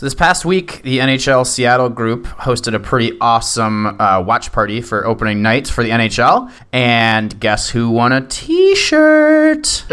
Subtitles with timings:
[0.00, 4.80] So this past week, the NHL Seattle group hosted a pretty awesome uh, watch party
[4.80, 9.84] for opening night for the NHL, and guess who won a T-shirt?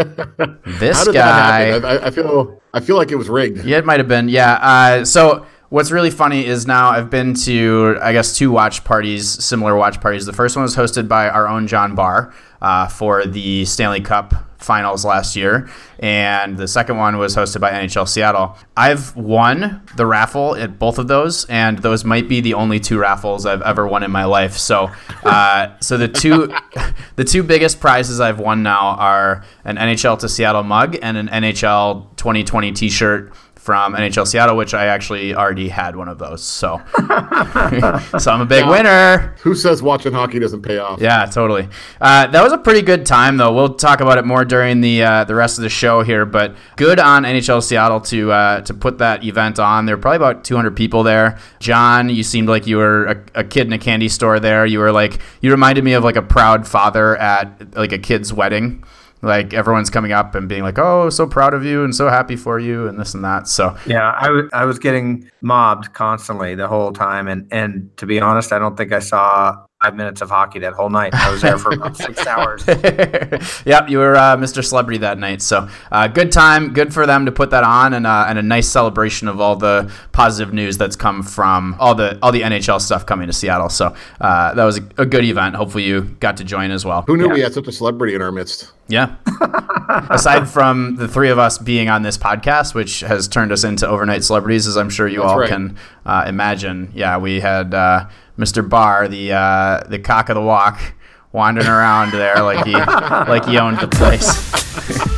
[0.64, 1.72] this How did guy.
[1.72, 3.66] I, I feel I feel like it was rigged.
[3.66, 4.30] Yeah, it might have been.
[4.30, 4.54] Yeah.
[4.54, 9.28] Uh, so what's really funny is now I've been to, I guess, two watch parties,
[9.44, 10.24] similar watch parties.
[10.24, 12.32] The first one was hosted by our own John Barr
[12.62, 15.68] uh, for the Stanley Cup finals last year.
[15.98, 18.56] And the second one was hosted by NHL Seattle.
[18.76, 22.98] I've won the raffle at both of those, and those might be the only two
[22.98, 24.58] raffles I've ever won in my life.
[24.58, 24.90] So,
[25.24, 26.54] uh, so the two,
[27.16, 31.28] the two biggest prizes I've won now are an NHL to Seattle mug and an
[31.28, 33.32] NHL 2020 T-shirt
[33.68, 36.42] from NHL Seattle, which I actually already had one of those.
[36.42, 36.80] So,
[38.18, 39.34] so I'm a big winner.
[39.42, 41.02] Who says watching hockey doesn't pay off?
[41.02, 41.68] Yeah, totally.
[42.00, 43.52] Uh, that was a pretty good time, though.
[43.52, 46.24] We'll talk about it more during the uh, the rest of the show here.
[46.24, 49.84] But good on NHL Seattle to uh, to put that event on.
[49.84, 51.38] There were probably about 200 people there.
[51.60, 54.64] John, you seemed like you were a, a kid in a candy store there.
[54.64, 58.32] You were like you reminded me of like a proud father at like a kid's
[58.32, 58.82] wedding
[59.22, 62.36] like everyone's coming up and being like, "Oh, so proud of you and so happy
[62.36, 63.48] for you," and this and that.
[63.48, 68.06] So yeah, I, w- I was getting mobbed constantly the whole time, and and to
[68.06, 71.14] be honest, I don't think I saw five minutes of hockey that whole night.
[71.14, 72.64] I was there for about six hours.
[73.64, 74.64] yep, you were uh, Mr.
[74.64, 75.40] Celebrity that night.
[75.40, 78.42] So uh, good time, good for them to put that on, and, uh, and a
[78.42, 82.80] nice celebration of all the positive news that's come from all the all the NHL
[82.80, 83.68] stuff coming to Seattle.
[83.68, 85.54] So uh, that was a, a, good event.
[85.54, 87.02] Hopefully you got to join as well.
[87.02, 87.34] Who knew yeah.
[87.34, 88.72] we had such a celebrity in our midst?
[88.88, 89.14] Yeah.
[90.10, 93.86] Aside from the three of us being on this podcast, which has turned us into
[93.86, 95.48] overnight celebrities, as I'm sure you That's all right.
[95.48, 96.90] can uh, imagine.
[96.94, 98.66] Yeah, we had uh, Mr.
[98.66, 100.80] Barr, the uh, the cock of the walk,
[101.32, 105.16] wandering around there like he like he owned the place.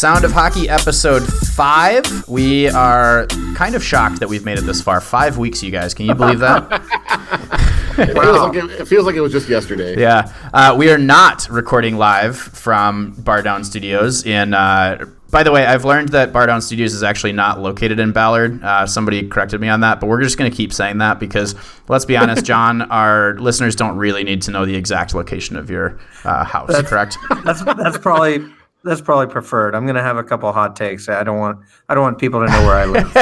[0.00, 2.26] Sound of Hockey episode five.
[2.26, 4.98] We are kind of shocked that we've made it this far.
[4.98, 5.92] Five weeks, you guys.
[5.92, 6.66] Can you believe that?
[7.98, 10.00] It, feels like it, it feels like it was just yesterday.
[10.00, 10.32] yeah.
[10.54, 14.54] Uh, we are not recording live from Bar Down Studios in.
[14.54, 18.12] Uh, by the way, I've learned that Bar Down Studios is actually not located in
[18.12, 18.62] Ballard.
[18.62, 21.54] Uh, somebody corrected me on that, but we're just going to keep saying that because,
[21.88, 25.68] let's be honest, John, our listeners don't really need to know the exact location of
[25.68, 27.18] your uh, house, correct?
[27.44, 28.50] That's that's probably
[28.84, 29.74] that's probably preferred.
[29.74, 31.08] I'm gonna have a couple hot takes.
[31.08, 31.58] I don't want
[31.88, 33.12] I don't want people to know where I live.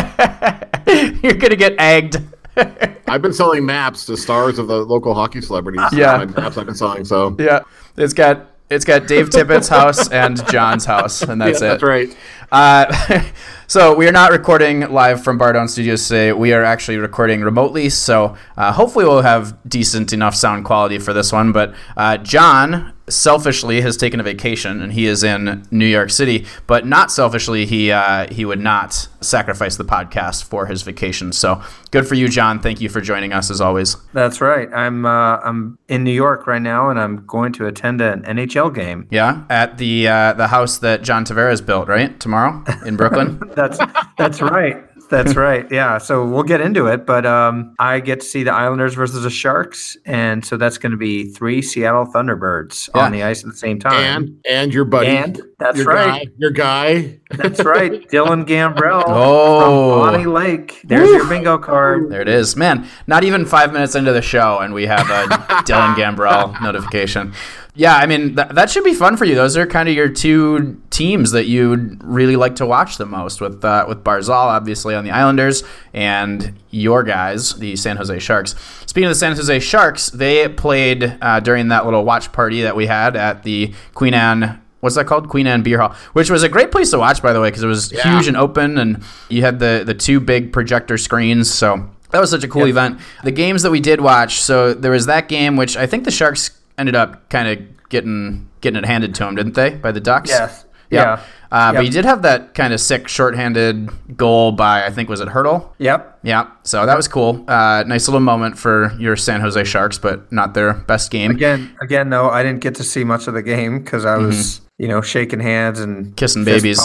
[1.22, 2.16] You're going to get egged.
[3.08, 5.82] I've been selling maps to stars of the local hockey celebrities.
[5.92, 6.24] Yeah.
[6.24, 7.04] Maps I've been selling.
[7.04, 7.60] So Yeah,
[7.96, 11.70] it's got it's got Dave Tippett's house and John's house, and that's Yeah, it.
[11.70, 12.16] that's right.
[12.50, 13.22] Uh,
[13.66, 16.32] so we are not recording live from Bar Down Studios today.
[16.32, 17.88] We are actually recording remotely.
[17.90, 21.52] So uh, hopefully we'll have decent enough sound quality for this one.
[21.52, 26.46] But uh, John selfishly has taken a vacation and he is in New York City.
[26.66, 31.32] But not selfishly, he uh, he would not sacrifice the podcast for his vacation.
[31.32, 32.60] So good for you, John.
[32.60, 33.96] Thank you for joining us as always.
[34.12, 34.68] That's right.
[34.72, 38.74] I'm uh, I'm in New York right now, and I'm going to attend an NHL
[38.74, 39.06] game.
[39.10, 42.18] Yeah, at the uh, the house that John Tavares built, right?
[42.20, 43.40] Tomorrow in Brooklyn.
[43.54, 43.78] That's
[44.16, 44.87] that's right.
[45.08, 45.66] That's right.
[45.70, 45.98] Yeah.
[45.98, 49.30] So we'll get into it, but um, I get to see the Islanders versus the
[49.30, 53.02] Sharks, and so that's going to be three Seattle Thunderbirds Yeah.
[53.02, 53.94] on the ice at the same time.
[54.04, 55.08] And and your buddy.
[55.08, 56.26] And that's your right.
[56.26, 57.18] Guy, your guy.
[57.30, 57.92] That's right.
[58.10, 60.02] Dylan Gambrell Oh.
[60.04, 60.80] from Bonney Lake.
[60.84, 62.10] There's your bingo card.
[62.10, 62.54] There it is.
[62.56, 65.24] Man, not even five minutes into the show, and we have a
[65.64, 67.32] Dylan Gambrell notification.
[67.78, 69.36] Yeah, I mean, th- that should be fun for you.
[69.36, 73.40] Those are kind of your two teams that you'd really like to watch the most
[73.40, 75.62] with, uh, with Barzal, obviously, on the Islanders,
[75.94, 78.56] and your guys, the San Jose Sharks.
[78.86, 82.74] Speaking of the San Jose Sharks, they played uh, during that little watch party that
[82.74, 85.28] we had at the Queen Anne what's that called?
[85.28, 87.62] Queen Anne Beer Hall, which was a great place to watch, by the way, because
[87.64, 88.12] it was Yeah.
[88.16, 91.48] huge and open, and you had the the two big projector screens.
[91.52, 92.68] So that was such a cool Yep.
[92.70, 92.98] event.
[93.24, 96.10] The games that we did watch, so there was that game, which I think the
[96.12, 100.00] Sharks ended up kind of getting getting it handed to them, didn't they, by the
[100.00, 100.30] Ducks?
[100.30, 100.64] Yes.
[100.90, 101.02] Yeah.
[101.02, 101.12] Yeah.
[101.50, 101.84] Uh, But Yep.
[101.84, 105.68] you did have that kind of sick shorthanded goal by I think was it Hertl?
[105.78, 106.20] Yep.
[106.22, 106.46] Yeah.
[106.62, 107.44] So that was cool.
[107.48, 111.30] Uh, nice little moment for your San Jose Sharks, but not their best game.
[111.30, 114.60] Again, again, though, I didn't get to see much of the game because I was,
[114.78, 116.16] you know, shaking hands and.
[116.16, 116.80] Kissing babies.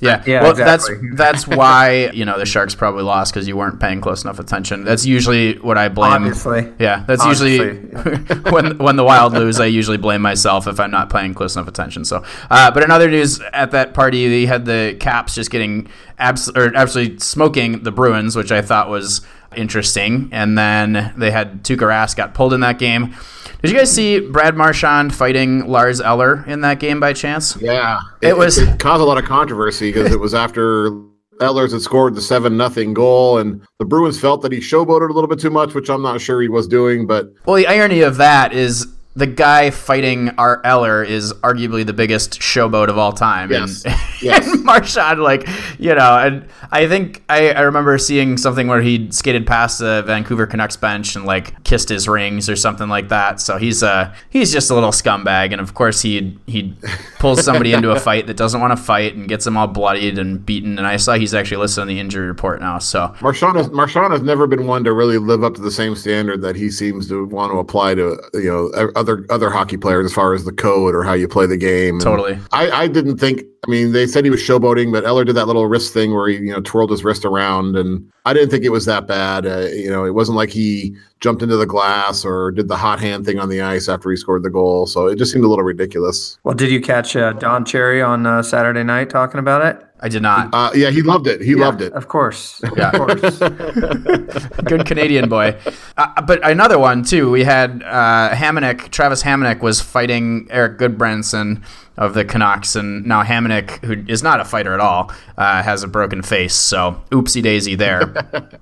[0.00, 0.96] Yeah, yeah, well, exactly.
[1.14, 4.38] that's that's why you know the Sharks probably lost because you weren't paying close enough
[4.38, 4.84] attention.
[4.84, 6.12] That's usually what I blame.
[6.24, 6.70] Obviously.
[6.78, 9.58] yeah, that's Obviously, usually when when the Wild lose.
[9.60, 12.04] I usually blame myself if I'm not paying close enough attention.
[12.04, 15.88] So, uh, but in other news, at that party, they had the Caps just getting
[16.18, 19.22] abs- or absolutely smoking the Bruins, which I thought was
[19.56, 20.28] interesting.
[20.32, 23.14] And then they had Tuukka Rask got pulled in that game.
[23.62, 27.56] Did you guys see Brad Marchand fighting Lars Eller in that game by chance?
[27.60, 30.92] Yeah, It was- it caused a lot of controversy because it was after
[31.40, 35.12] Ellers had scored the seven nothing goal, and the Bruins felt that he showboated a
[35.12, 37.06] little bit too much, which I'm not sure he was doing.
[37.06, 38.86] But Well, the irony of that is
[39.18, 43.50] the guy fighting Lars Eller is arguably the biggest showboat of all time.
[43.50, 43.84] Yes.
[43.84, 44.46] And, Yes.
[44.52, 45.48] and Marchand, like,
[45.78, 50.02] you know, and I think I, I remember seeing something where he skated past the
[50.06, 53.40] Vancouver Canucks bench and like kissed his rings or something like that.
[53.40, 56.74] So he's uh he's just a little scumbag, and of course he he
[57.18, 60.18] pulls somebody into a fight that doesn't want to fight and gets them all bloodied
[60.18, 60.78] and beaten.
[60.78, 62.78] And I saw he's actually listed on the injury report now.
[62.78, 65.94] So Marchand has, Marchand has never been one to really live up to the same
[65.94, 70.06] standard that he seems to want to apply to you know other other hockey players
[70.06, 71.96] as far as the code or how you play the game.
[71.96, 72.38] And Totally.
[72.52, 73.42] I, I didn't think.
[73.66, 76.28] I mean, they said he was showboating, but Eller did that little wrist thing where
[76.28, 79.46] he you know twirled his wrist around, and I didn't think it was that bad.
[79.46, 83.00] Uh, you know, it wasn't like he jumped into the glass or did the hot
[83.00, 84.86] hand thing on the ice after he scored the goal.
[84.86, 86.38] So it just seemed a little ridiculous.
[86.44, 89.87] Well, did you catch uh, Don Cherry on uh, Saturday night talking about it?
[90.00, 90.50] I did not.
[90.52, 91.40] Uh, yeah, he loved it.
[91.40, 91.92] He loved it.
[91.92, 92.60] Of course.
[92.76, 92.90] Yeah.
[92.90, 93.38] Of course.
[94.64, 95.58] Good Canadian boy.
[95.96, 97.30] Uh, but another one too.
[97.30, 98.90] We had uh, Hamonic.
[98.90, 101.62] Travis Hamonic was fighting Erik Gudbranson
[101.96, 105.82] of the Canucks, and now Hamonic, who is not a fighter at all, uh, has
[105.82, 106.54] a broken face.
[106.54, 108.06] So oopsie daisy there.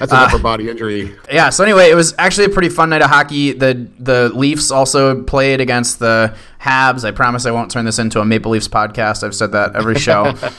[0.00, 1.14] That's an upper body injury.
[1.30, 1.50] yeah.
[1.50, 3.52] So anyway, it was actually a pretty fun night of hockey.
[3.52, 7.04] The the Leafs also played against the Habs.
[7.04, 9.22] I promise I won't turn this into a Maple Leafs podcast.
[9.22, 10.24] I've said that every show.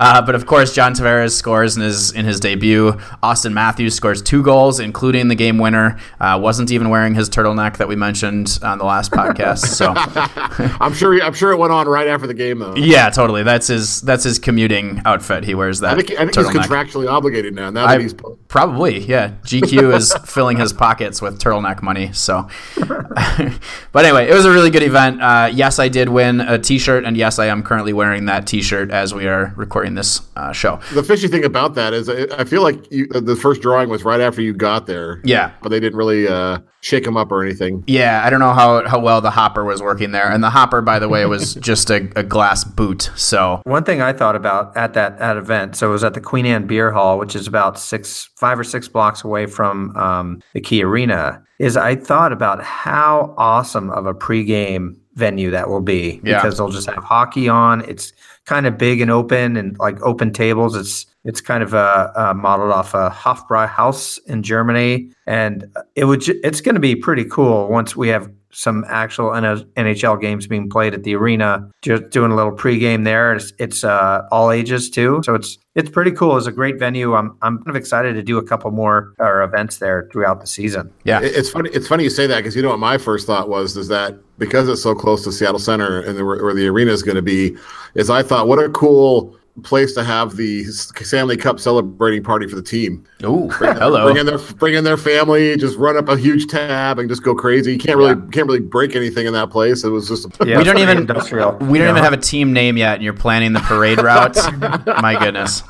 [0.00, 2.92] uh, but of course, John Tavares scores in his in his debut.
[3.22, 5.98] Auston Matthews scores two goals, including the game winner.
[6.20, 9.66] Uh, wasn't even wearing his turtleneck that we mentioned on the last podcast.
[9.66, 9.92] So
[10.80, 11.14] I'm sure.
[11.14, 12.76] He, I'm sure it went on right after the game though.
[12.76, 13.42] yeah, totally.
[13.42, 15.42] That's his that's his commuting outfit.
[15.44, 15.94] He wears that.
[15.94, 17.70] I think, I think he's contractually obligated now.
[17.70, 18.14] Now I- he's
[18.48, 19.32] probably, yeah.
[19.44, 22.12] GQ is filling his pockets with turtleneck money.
[22.12, 24.99] So, but anyway, it was a really good event.
[25.08, 28.90] Uh, yes, I did win a T-shirt, and yes, I am currently wearing that T-shirt
[28.90, 30.80] as we are recording this uh, show.
[30.92, 34.04] the fishy thing about that is, I I feel like you, the first drawing was
[34.04, 35.20] right after you got there.
[35.24, 35.52] Yeah.
[35.62, 37.84] but they didn't really uh, shake him up or anything.
[37.86, 40.80] Yeah, I don't know how, how well the hopper was working there, and the hopper,
[40.80, 43.10] by the way, was just a, a glass boot.
[43.16, 46.20] So One thing I thought about at that that event, so it was at the
[46.20, 50.42] Queen Anne Beer Hall, which is about six, five or six blocks away from um,
[50.54, 55.80] the Key Arena, is I thought about how awesome of a pregame venue that will
[55.82, 56.36] be Yeah.
[56.40, 57.82] because they'll just have hockey on.
[57.82, 58.12] It's
[58.46, 60.74] kind of big and open and like open tables.
[60.74, 66.22] It's it's kind of uh, uh, modeled off a Hofbräuhaus in Germany, and it would
[66.22, 70.68] ju- it's going to be pretty cool once we have some actual NHL games being
[70.68, 71.68] played at the arena.
[71.82, 73.34] Just doing a little pregame there.
[73.34, 76.36] It's, it's uh, all ages too, so it's it's pretty cool.
[76.36, 77.14] It's a great venue.
[77.14, 80.46] I'm I'm kind of excited to do a couple more uh, events there throughout the
[80.46, 80.92] season.
[81.04, 81.70] yeah, It's funny.
[81.72, 84.18] It's funny you say that because you know what my first thought was is that
[84.38, 87.22] because it's so close to Seattle Center and the, where the arena is going to
[87.22, 87.56] be,
[87.94, 92.56] is I thought what a cool place to have the Stanley Cup celebrating party for
[92.56, 93.04] the team.
[93.22, 94.04] Oh, hello.
[94.04, 97.22] Bring in their bring in their family, just run up a huge tab and just
[97.22, 97.72] go crazy.
[97.72, 99.84] You can't really can't really break anything in that place.
[99.84, 101.52] It was just Yeah, We don't even industrial.
[101.58, 101.90] we don't Yeah.
[101.90, 104.36] even have a team name yet, and you're planning the parade route.
[105.02, 105.62] My goodness.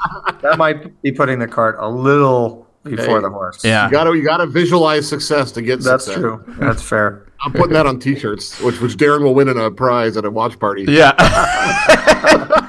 [0.42, 3.22] that might be putting the cart a little before Hey.
[3.22, 3.64] the horse.
[3.64, 3.86] Yeah.
[3.86, 6.20] you gotta you gotta visualize success to get that's success.
[6.20, 6.44] true.
[6.60, 7.26] That's fair.
[7.42, 10.30] I'm putting that on T-shirts, which which Darren will win in a prize at a
[10.30, 10.84] watch party.
[10.86, 11.12] Yeah.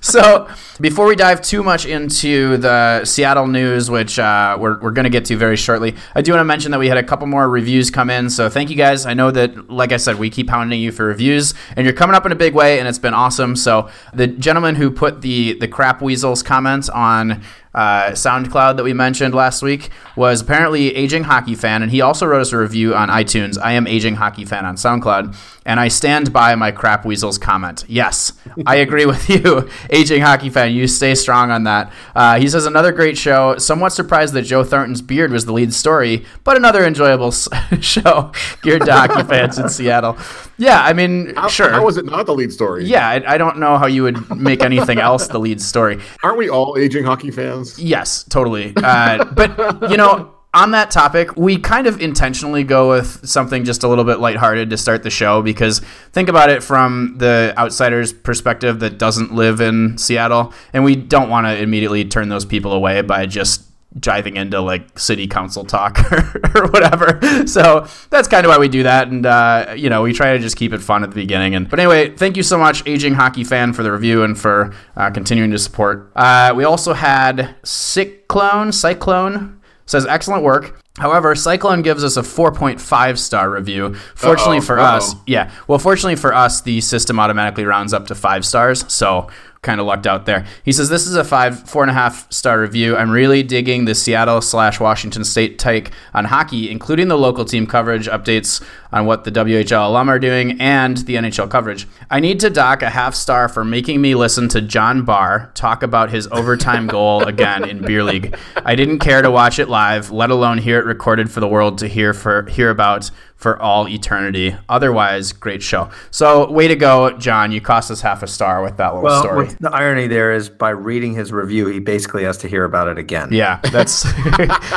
[0.00, 0.48] so
[0.80, 5.10] before we dive too much into the Seattle news, which uh, we're, we're going to
[5.10, 7.48] get to very shortly, I do want to mention that we had a couple more
[7.48, 8.30] reviews come in.
[8.30, 9.06] So thank you guys.
[9.06, 12.14] I know that, like I said, we keep hounding you for reviews, and you're coming
[12.14, 13.56] up in a big way, and it's been awesome.
[13.56, 17.42] So the gentleman who put the the crap weasels comments on
[17.76, 22.26] uh, SoundCloud that we mentioned last week was apparently aging hockey fan, and he also
[22.26, 23.58] wrote us a review on iTunes.
[23.62, 27.84] I am aging hockey fan on SoundCloud, and I stand by my crap weasels comment.
[27.86, 28.32] Yes,
[28.66, 30.72] I agree with you, aging hockey fan.
[30.72, 31.92] You stay strong on that.
[32.14, 33.58] Uh, he says another great show.
[33.58, 37.48] Somewhat surprised that Joe Thornton's beard was the lead story, but another enjoyable s-
[37.80, 40.16] show geared to hockey fans in Seattle.
[40.56, 41.68] Yeah, I mean, How, sure.
[41.70, 42.86] How was it not the lead story?
[42.86, 45.98] yeah, I, I don't know how you would make anything else the lead story.
[46.22, 47.65] Aren't we all aging hockey fans?
[47.76, 48.72] Yes, totally.
[48.76, 53.82] Uh, but you know, on that topic, we kind of intentionally go with something just
[53.82, 55.80] a little bit lighthearted to start the show because
[56.12, 61.28] think about it from the outsider's perspective that doesn't live in Seattle, and we don't
[61.28, 63.64] want to immediately turn those people away by just
[63.98, 67.46] diving into like city council talk or, or whatever.
[67.46, 70.38] So that's kind of why we do that, and uh, you know we try to
[70.38, 71.54] just keep it fun at the beginning.
[71.54, 74.74] And but anyway, thank you so much, aging hockey fan, for the review and for
[74.96, 76.12] uh, continuing to support.
[76.16, 80.82] Uh, we also had Cyclone Cyclone says excellent work.
[80.98, 83.94] However, Cyclone gives us a 4.5 star review.
[84.14, 84.96] Fortunately Uh-oh, for uh-oh.
[84.96, 85.50] us, yeah.
[85.68, 88.90] Well, fortunately for us, the system automatically rounds up to five stars.
[88.92, 89.28] So
[89.66, 90.46] kind of lucked out there.
[90.64, 92.96] He says this is a five, four and a half star review.
[92.96, 97.66] I'm really digging the Seattle slash Washington State take on hockey, including the local team
[97.66, 101.86] coverage, updates on what the WHL alum are doing, and the NHL coverage.
[102.10, 105.82] I need to dock a half star for making me listen to John Barr talk
[105.82, 108.38] about his overtime goal again in beer league.
[108.56, 111.78] I didn't care to watch it live, let alone hear it recorded for the world
[111.78, 114.56] to hear for hear about for all eternity.
[114.68, 115.90] Otherwise, great show.
[116.10, 117.52] So, way to go, John.
[117.52, 119.36] You cost us half a star with that little Well, story.
[119.46, 122.88] with- the irony there is by reading his review, he basically has to hear about
[122.88, 123.28] it again.
[123.30, 123.92] Yeah, that's.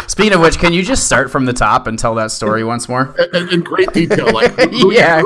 [0.12, 2.90] Speaking of which, can you just start from the top and tell that story once
[2.90, 3.16] more?
[3.34, 5.22] in, in great detail, like who, Yeah.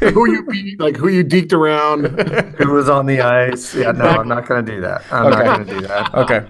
[0.00, 2.04] who, who you beat, like who you deked around.
[2.58, 3.74] Who was on the ice?
[3.74, 5.02] Yeah, no, I'm not going to do that.
[5.10, 5.36] I'm Okay.
[5.44, 6.14] not going to do that.
[6.14, 6.46] Okay.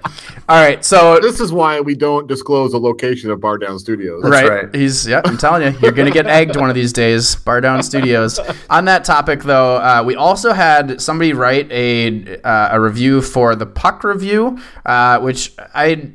[0.49, 0.85] All right.
[0.85, 4.23] So This is why we don't disclose the location of Bar Down Studios.
[4.25, 4.49] right.
[4.49, 4.75] right.
[4.75, 5.23] He's yeah.
[5.25, 7.37] I'm telling you, you're gonna get egged one of these days.
[7.37, 8.39] Bar Down Studios.
[8.71, 13.55] On that topic, though, uh, we also had somebody write a uh, a review for
[13.55, 16.11] the Puck review, uh, which I.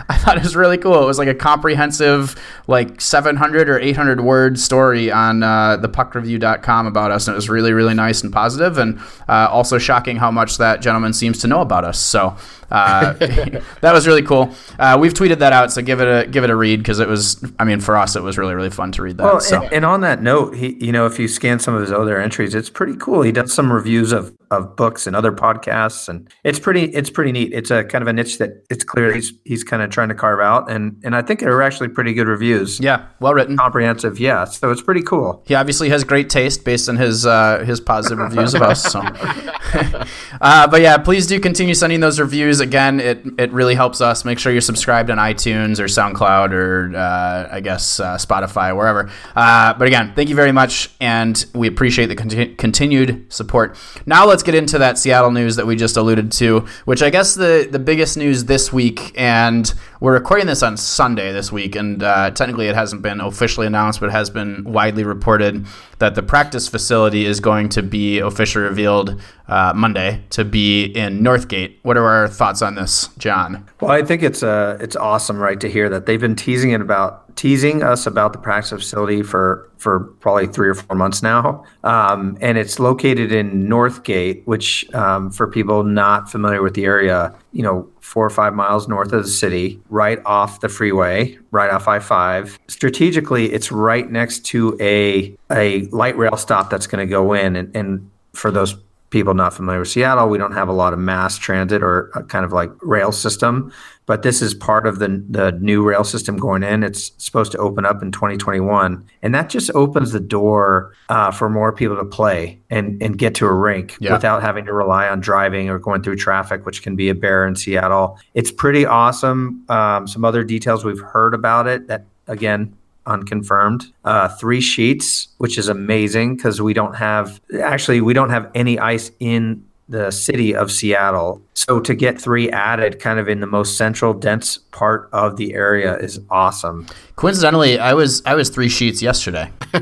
[0.08, 1.02] I thought it was really cool.
[1.02, 7.10] It was like a comprehensive, like 700 or 800 word story on uh, thepuckreview.com about
[7.10, 7.26] us.
[7.26, 10.80] And it was really, really nice and positive, and uh, also shocking how much that
[10.80, 11.98] gentleman seems to know about us.
[11.98, 12.36] So
[12.70, 13.12] uh,
[13.80, 14.54] that was really cool.
[14.78, 17.08] Uh, we've tweeted that out, so give it a give it a read because it
[17.08, 17.44] was.
[17.58, 19.24] I mean, for us, it was really, really fun to read that.
[19.24, 19.62] Well, so.
[19.62, 22.20] and, and on that note, he, you know, if you scan some of his other
[22.20, 23.22] entries, it's pretty cool.
[23.22, 27.32] He does some reviews of, of books and other podcasts, and it's pretty, it's pretty
[27.32, 27.52] neat.
[27.52, 30.14] It's a kind of a niche that it's clear he's he's kind of trying to
[30.14, 32.80] carve out, and and I think they're actually pretty good reviews.
[32.80, 33.56] yeah, well written.
[33.56, 34.18] comprehensive.
[34.18, 35.42] Yeah, so it's pretty cool.
[35.46, 38.82] He obviously has great taste based on his uh, his positive reviews of us.
[38.82, 39.00] So,
[40.40, 42.60] uh, but yeah, please do continue sending those reviews.
[42.60, 44.24] Again, it it really helps us.
[44.24, 49.10] Make sure you're subscribed on iTunes or SoundCloud or uh, I guess uh, Spotify, wherever.
[49.34, 53.76] Uh, but again, thank you very much, and we appreciate the conti- continued support.
[54.06, 57.34] Now let's get into that Seattle news that we just alluded to, which I guess
[57.34, 62.02] the the biggest news this week, and we're recording this on Sunday this week, and
[62.02, 65.66] uh, technically it hasn't been officially announced, but it has been widely reported
[65.98, 71.20] that the practice facility is going to be officially revealed uh, Monday to be in
[71.20, 71.76] Northgate.
[71.82, 73.66] What are our thoughts on this, John?
[73.80, 76.80] Well, I think it's uh it's awesome, right, to hear that they've been teasing it
[76.80, 81.64] about teasing us about the practice facility for for probably three or four months now,
[81.84, 87.34] um, and it's located in Northgate, which um, for people not familiar with the area,
[87.52, 91.70] you know, four or five miles north of the city, right off the freeway, right
[91.70, 92.58] off I five.
[92.68, 97.56] Strategically, it's right next to a a light rail stop that's going to go in,
[97.56, 98.76] and, and for those
[99.10, 102.44] people not familiar with Seattle, we don't have a lot of mass transit or kind
[102.44, 103.72] of like rail system,
[104.06, 106.82] but this is part of the the new rail system going in.
[106.82, 111.48] It's supposed to open up in 2021, and that just opens the door uh, for
[111.50, 114.12] more people to play and and get to a rink Yeah.
[114.12, 117.46] without having to rely on driving or going through traffic, which can be a bear
[117.46, 118.18] in Seattle.
[118.34, 119.64] It's pretty awesome.
[119.68, 122.76] Um, some other details we've heard about it that again
[123.10, 123.84] unconfirmed.
[124.04, 128.78] Uh, three sheets, which is amazing because we don't have actually we don't have any
[128.78, 131.42] ice in the city of Seattle.
[131.68, 135.52] So to get three added, kind of in the most central, dense part of the
[135.52, 136.86] area, is awesome.
[137.16, 139.50] Coincidentally, I was I was three sheets yesterday.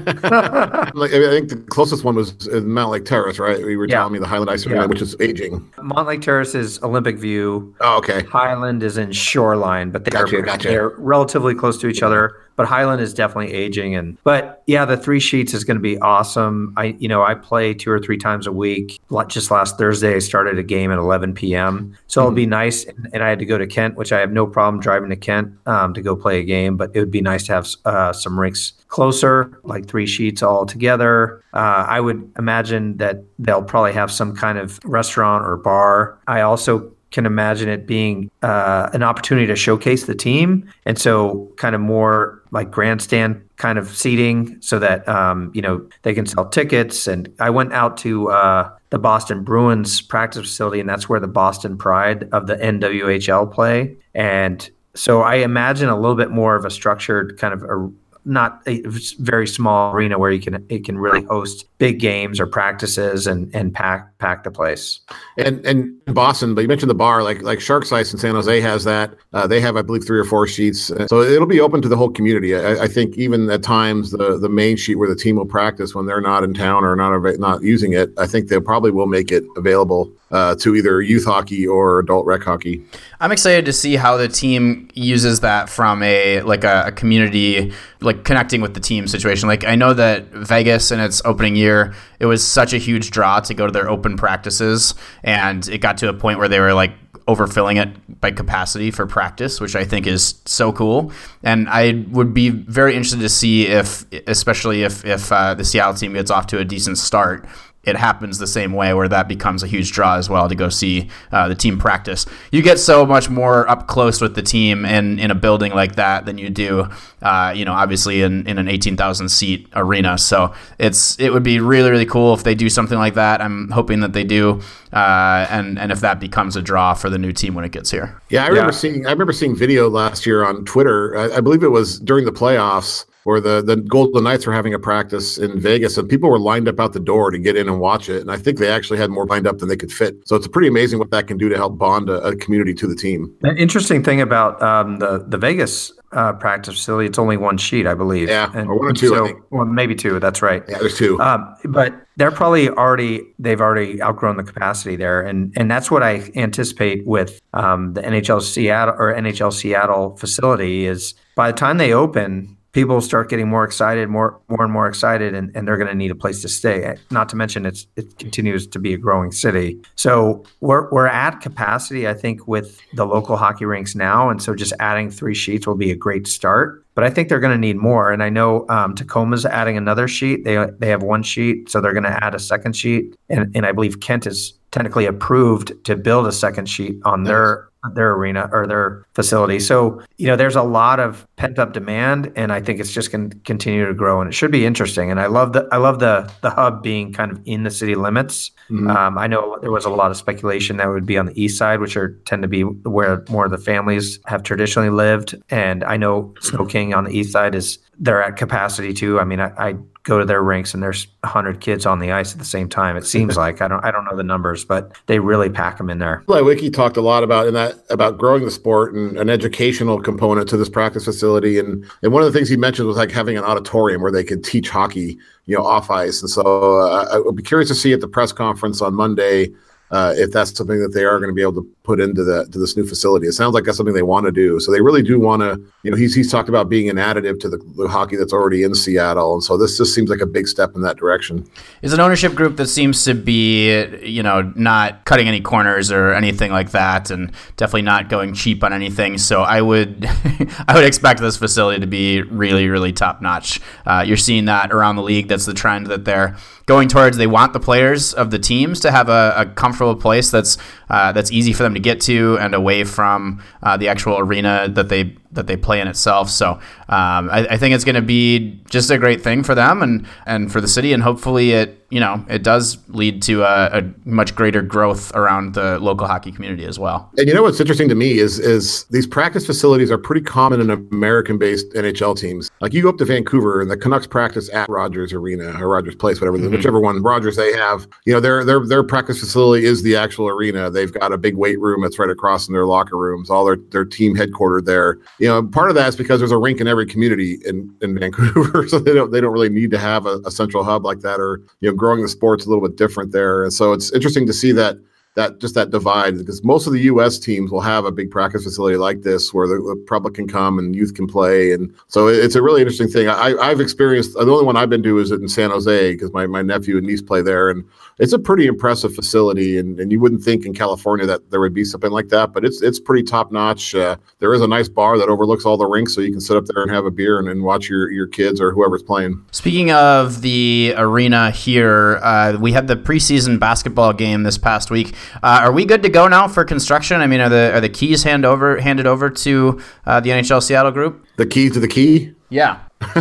[0.99, 3.63] Like, I think the closest one was in Mountlake Terrace, right?
[3.65, 3.97] We were Yeah.
[3.99, 4.87] telling me the Highland Ice Arena, Yeah.
[4.87, 5.61] which is aging.
[5.79, 7.75] Mountlake Terrace is Olympic View.
[7.81, 8.23] Oh, okay.
[8.25, 10.69] Highland is in Shoreline, but they're Gotcha, gotcha.
[10.69, 12.35] they're relatively close to each other.
[12.57, 15.97] But Highland is definitely aging, and but yeah, the three sheets is going to be
[16.01, 16.75] awesome.
[16.77, 18.99] I you know I play two or three times a week.
[19.29, 21.68] Just last Thursday, I started a game at 11 p.m.
[22.07, 24.33] So it'll be nice, and, and I had to go to Kent, which I have
[24.33, 26.77] no problem driving to Kent um, to go play a game.
[26.77, 30.67] But it would be nice to have uh, some rinks closer, like three sheets all
[30.67, 31.43] together.
[31.53, 36.19] Uh, I would imagine that they'll probably have some kind of restaurant or bar.
[36.27, 41.51] I also can imagine it being uh, an opportunity to showcase the team, and so
[41.57, 46.27] kind of more like grandstand kind of seating, so that um, you know they can
[46.27, 47.07] sell tickets.
[47.07, 51.29] And I went out to uh, the Boston Bruins practice facility, and that's where the
[51.29, 56.65] Boston Pride of the NWHL play, and so I imagine a little bit more of
[56.65, 57.91] a structured kind of a
[58.29, 58.83] not a
[59.19, 63.53] very small arena where you can it can really host big games or practices and
[63.55, 65.01] and pack pack the place.
[65.39, 68.61] And and Boston, but you mentioned the bar, like like Sharks Ice in San Jose
[68.61, 69.15] has that.
[69.33, 71.97] Uh, they have, I believe, three or four sheets, so it'll be open to the
[71.97, 72.55] whole community.
[72.55, 75.95] I, I, think even at times the the main sheet where the team will practice
[75.95, 79.07] when they're not in town or not not using it, I think they probably will
[79.07, 82.85] make it available uh, to either youth hockey or adult rec hockey.
[83.21, 87.73] I'm excited to see how the team uses that from a like a, a, community
[88.01, 89.49] like connecting with the team situation.
[89.49, 93.41] Like I know that Vegas in its opening year, it was such a huge draw
[93.41, 96.75] to go to their open practices, and it got to a point where they were
[96.75, 96.93] like
[97.27, 101.13] overfilling it by capacity for practice, which I think is so cool.
[101.43, 105.95] And I would be very interested to see if, especially if if uh, the Seattle
[105.95, 107.47] team gets off to a decent start
[107.89, 110.69] it happens the same way where that becomes a huge draw as well to go
[110.69, 112.27] see uh, the team practice.
[112.53, 115.97] You get so much more up close with the team in, in a building like
[115.97, 116.89] that than you do,
[117.23, 120.19] uh, you know, obviously in, in an 18,000 seat arena.
[120.19, 123.41] So it's it would be really, really cool if they do something like that.
[123.41, 124.61] I'm hoping that they do.
[124.93, 127.91] Uh, and, and if that becomes a draw for the new team when it gets
[127.91, 128.21] here.
[128.31, 128.79] Yeah, I remember yeah.
[128.79, 131.17] seeing I remember seeing video last year on Twitter.
[131.17, 134.73] I, I believe it was during the playoffs where the the Golden Knights were having
[134.73, 137.69] a practice in Vegas, and people were lined up out the door to get in
[137.69, 138.23] and watch it.
[138.23, 140.27] And I think they actually had more lined up than they could fit.
[140.27, 142.87] So it's pretty amazing what that can do to help bond a, a community to
[142.87, 143.31] the team.
[143.43, 147.87] The interesting thing about um, the the Vegas uh, practice facility, it's only one sheet,
[147.87, 148.31] I believe.
[148.31, 149.09] Yeah, and, or one or two.
[149.09, 150.19] So, well, maybe two.
[150.21, 150.65] That's right.
[150.67, 151.21] Yeah, there's two.
[151.21, 156.03] Um, but they're probably already they've already outgrown the capacity there, and and that's what
[156.03, 161.77] I anticipate with um, the NHL Seattle or NHL Seattle facility is by the time
[161.77, 165.77] they open people start getting more excited, more more and more excited, and, and they're
[165.77, 166.97] going to need a place to stay.
[167.11, 169.79] Not to mention it's it continues to be a growing city.
[169.97, 174.55] So we're we're at capacity, I think, with the local hockey rinks now, and so
[174.55, 176.85] just adding three sheets will be a great start.
[176.95, 180.09] But I think they're going to need more, and I know um, Tacoma's adding another
[180.09, 180.45] sheet.
[180.45, 183.65] They they have one sheet, so they're going to add a second sheet, and and
[183.65, 188.49] I believe Kent is technically approved to build a second sheet on their their arena
[188.53, 189.61] or their facility.
[189.61, 193.13] So, you know, there's a lot of pent up demand and I think it's just
[193.13, 195.11] going to continue to grow and it should be interesting.
[195.11, 197.95] And I love the I love the the hub being kind of in the city
[197.95, 198.51] limits.
[198.71, 198.91] Mm-hmm.
[198.91, 201.57] Um, I know there was a lot of speculation that would be on the east
[201.57, 205.37] side, which are tend to be where more of the families have traditionally lived.
[205.51, 209.19] And I know Sno-King on the east side is they're at capacity too.
[209.19, 209.77] I mean, I, I
[210.09, 212.97] go to their rinks and there's 100 kids on the ice at the same time.
[212.97, 215.91] It seems like I don't I don't know the numbers, but they really pack them
[215.91, 216.25] in there.
[216.27, 220.49] Leiweke talked a lot about in that about growing the sport and an educational component
[220.49, 223.37] to this practice facility, and and one of the things he mentioned was like having
[223.37, 226.21] an auditorium where they could teach hockey, you know, off ice.
[226.21, 229.53] And so uh, I would be curious to see at the press conference on Monday
[229.91, 232.47] uh, if that's something that they are going to be able to put into the
[232.47, 233.27] to this new facility.
[233.27, 234.61] It sounds like that's something they want to do.
[234.61, 235.61] So they really do want to.
[235.83, 238.63] You know, he's he's talked about being an additive to the, the, hockey that's already
[238.63, 241.49] in Seattle, and so this just seems like a big step in that direction.
[241.81, 246.13] It's an ownership group that seems to be, you know, not cutting any corners or
[246.13, 249.17] anything like that, and definitely not going cheap on anything.
[249.17, 250.05] So I would
[250.69, 253.61] I would expect this facility to be really really top notch.
[253.87, 255.29] Uh, you're seeing that around the league.
[255.29, 256.37] That's the trend that they're
[256.69, 257.17] going towards.
[257.17, 261.11] They want the players of the teams to have a, a comfortable place that's uh,
[261.11, 264.89] that's easy for them to get to and away from uh, the actual arena that
[264.89, 266.31] they that they play in itself.
[266.31, 266.53] So
[266.89, 270.07] um, I, I, think it's going to be just a great thing for them and
[270.27, 273.83] and for the city, and hopefully it you know it does lead to a, a,
[274.05, 277.11] much greater growth around the local hockey community as well.
[277.17, 280.61] And you know what's interesting to me is is these practice facilities are pretty common
[280.61, 282.51] in American-based NHL teams.
[282.61, 285.95] Like you go up to Vancouver and the Canucks practice at Rogers Arena or Rogers
[285.95, 286.55] Place, whatever, mm-hmm.
[286.55, 287.87] whichever one Rogers they have.
[288.05, 290.71] You know their their their practice facility is the actual arena.
[290.71, 293.31] They've got a big weight room that's right across from their locker rooms.
[293.31, 294.99] All their their team headquartered there.
[295.19, 297.99] You know, part of that is because there's a rink in every community in, in
[297.99, 301.01] Vancouver, so they don't they don't really need to have a, a central hub like
[301.01, 303.43] that, or you know, growing the sport's a little bit different there.
[303.43, 304.77] And so it's interesting to see that
[305.19, 307.19] that just that divide because most of the U.S.
[307.19, 310.61] teams will have a big practice facility like this where the, the public can come
[310.61, 313.09] and youth can play, and so it's a really interesting thing.
[313.09, 316.27] I, I've experienced the only one I've been to is in San Jose because my,
[316.27, 317.65] my nephew and niece play there, and
[317.99, 319.59] it's a pretty impressive facility.
[319.59, 322.45] And, and you wouldn't think in California that there would be something like that, but
[322.45, 323.75] it's it's pretty top notch.
[323.75, 326.37] Uh, there is a nice bar that overlooks all the rinks, so you can sit
[326.37, 329.21] up there and have a beer and, and watch your your kids or whoever's playing.
[329.33, 334.95] Speaking of the arena here, uh, we had the preseason basketball game this past week.
[335.17, 337.01] Uh, are we good to go now for construction?
[337.01, 340.43] I mean, are the are the keys hand over handed over to uh, the NHL
[340.43, 341.07] Seattle group?
[341.17, 342.15] The key to the key.
[342.31, 342.61] Yeah.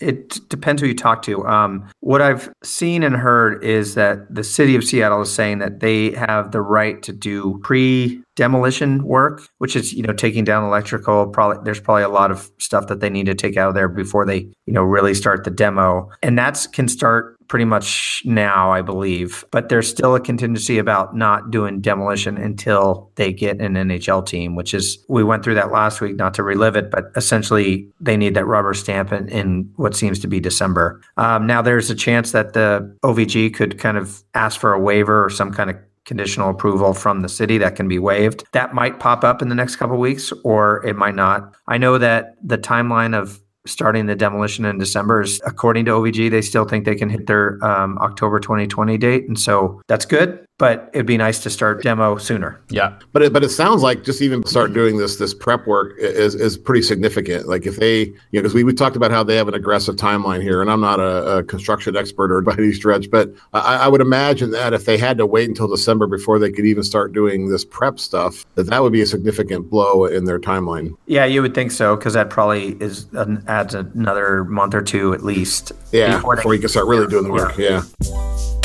[0.00, 1.46] it depends who you talk to.
[1.46, 5.80] Um, what I've seen and heard is that the city of Seattle is saying that
[5.80, 10.64] they have the right to do pre demolition work, which is you know taking down
[10.64, 11.28] electrical.
[11.28, 13.88] Probably there's probably a lot of stuff that they need to take out of there
[13.88, 18.70] before they you know really start the demo, and that's can start pretty much now,
[18.72, 19.44] I believe.
[19.50, 24.56] But there's still a contingency about not doing demolition until they get an NHL team,
[24.56, 26.16] which is we went through that last week.
[26.16, 30.18] Not to relive it, but essentially they need that rubber stamp in, in what seems
[30.20, 31.00] to be December.
[31.16, 35.24] Um, now there's a chance that the OVG could kind of ask for a waiver
[35.24, 38.44] or some kind of conditional approval from the city that can be waived.
[38.52, 41.54] That might pop up in the next couple weeks or it might not.
[41.66, 46.30] I know that the timeline of starting the demolition in December is according to OVG,
[46.30, 49.28] they still think they can hit their um, October 2020 date.
[49.28, 52.60] And so that's good but it'd be nice to start demo sooner.
[52.70, 55.94] Yeah, but it, but it sounds like just even start doing this this prep work
[55.98, 57.46] is is pretty significant.
[57.46, 59.96] Like if they, you know, because we, we talked about how they have an aggressive
[59.96, 63.76] timeline here, and I'm not a, a construction expert or by any stretch, but I,
[63.76, 66.82] I, would imagine that if they had to wait until December before they could even
[66.82, 70.96] start doing this prep stuff, that that would be a significant blow in their timeline.
[71.06, 75.12] Yeah, you would think so, because that probably is an, adds another month or two
[75.12, 75.72] at least.
[75.92, 77.58] Yeah, before, before you can start really doing the work.
[77.58, 77.82] yeah.
[78.00, 78.62] yeah.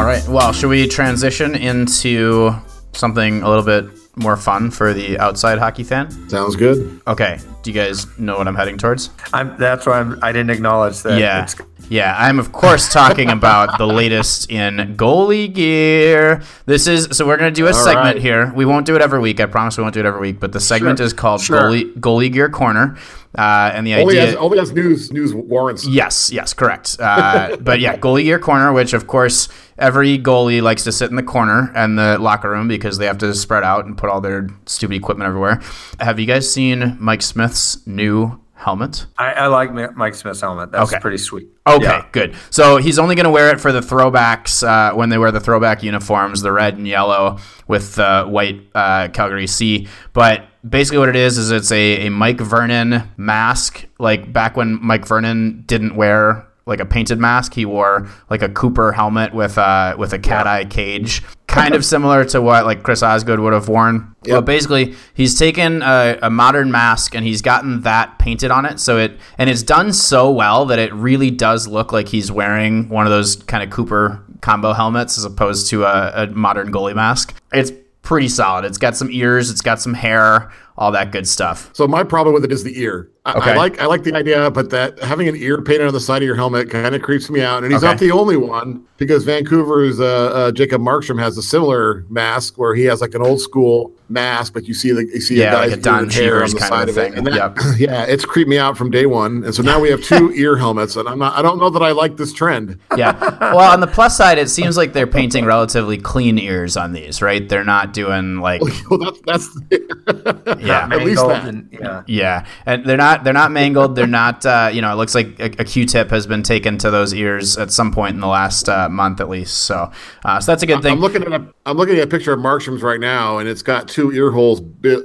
[0.00, 0.26] All right.
[0.28, 2.54] Well, should we transition into
[2.94, 3.84] something a little bit
[4.16, 6.10] more fun for the outside hockey fan?
[6.30, 7.02] Sounds good.
[7.06, 7.38] Okay.
[7.62, 9.10] Do you guys know what I'm heading towards?
[9.34, 11.20] I'm, that's why I'm, I didn't acknowledge that.
[11.20, 11.46] Yeah.
[11.90, 16.40] Yeah, I'm of course talking about the latest in goalie gear.
[16.64, 18.22] This is so we're gonna do a All segment right.
[18.22, 18.52] here.
[18.54, 19.40] We won't do it every week.
[19.40, 20.38] I promise we won't do it every week.
[20.38, 21.06] But the segment sure.
[21.06, 21.60] is called sure.
[21.60, 22.96] goalie goalie gear corner.
[23.36, 25.84] Uh, and the only idea has, only has news news warrants.
[25.84, 26.96] Yes, yes, correct.
[27.00, 31.16] Uh, but yeah, goalie gear corner, which of course every goalie likes to sit in
[31.16, 34.20] the corner and the locker room because they have to spread out and put all
[34.20, 35.60] their stupid equipment everywhere.
[35.98, 39.06] Have you guys seen Mike Smith's new helmet?
[39.18, 40.70] I, I like Mike Smith's helmet.
[40.70, 41.00] That's okay.
[41.00, 41.48] pretty sweet.
[41.66, 42.06] Okay, yeah.
[42.12, 42.36] good.
[42.50, 45.40] So he's only going to wear it for the throwbacks uh, when they wear the
[45.40, 49.88] throwback uniforms, the red and yellow with the white uh, Calgary C.
[50.12, 54.78] But basically, what it is is it's a, a Mike Vernon mask, like back when
[54.84, 57.54] Mike Vernon didn't wear like a painted mask.
[57.54, 61.84] He wore like a Cooper helmet with uh with a cat eye cage, kind of
[61.84, 64.14] similar to what like Chris Osgood would have worn.
[64.24, 64.36] Yep.
[64.36, 68.78] But basically, he's taken a, a, modern mask and he's gotten that painted on it.
[68.80, 72.88] So it and it's done so well that it really does look like he's wearing
[72.88, 76.94] one of those kind of Cooper combo helmets as opposed to a, a modern goalie
[76.94, 77.34] mask.
[77.52, 78.64] It's pretty solid.
[78.64, 80.50] It's got some ears, it's got some hair,
[80.80, 81.70] all that good stuff.
[81.74, 83.10] So my problem with it is the ear.
[83.26, 83.50] I, okay.
[83.50, 86.22] I like I like the idea, but that having an ear painted on the side
[86.22, 87.62] of your helmet kind of creeps me out.
[87.62, 87.92] And he's okay.
[87.92, 92.74] not the only one because Vancouver's uh, uh, Jacob Markstrom has a similar mask where
[92.74, 95.52] he has like an old school mask, but you see the you see yeah, a
[95.52, 97.14] guy's like Don hair on the side of, of it.
[97.14, 97.58] And that, yep.
[97.78, 99.44] yeah, it's creeped me out from day one.
[99.44, 101.82] And so now we have two ear helmets, and I'm not I don't know that
[101.82, 102.78] I like this trend.
[102.96, 103.18] Yeah.
[103.40, 107.20] Well, on the plus side, it seems like they're painting relatively clean ears on these,
[107.20, 107.46] right?
[107.46, 110.06] They're not doing like well, that's that's yeah,
[110.70, 111.44] at least that.
[111.46, 113.96] And, yeah, yeah, and they're not not they're not mangled.
[113.96, 114.92] They're not uh, you know.
[114.92, 118.14] It looks like a a Q-tip has been taken to those ears at some point
[118.14, 119.64] in the last uh, month at least.
[119.64, 119.90] So
[120.24, 120.92] uh, so that's a good thing.
[120.92, 123.62] I'm looking at a I'm looking at a picture of Markstrom's right now, and it's
[123.62, 124.60] got two ear holes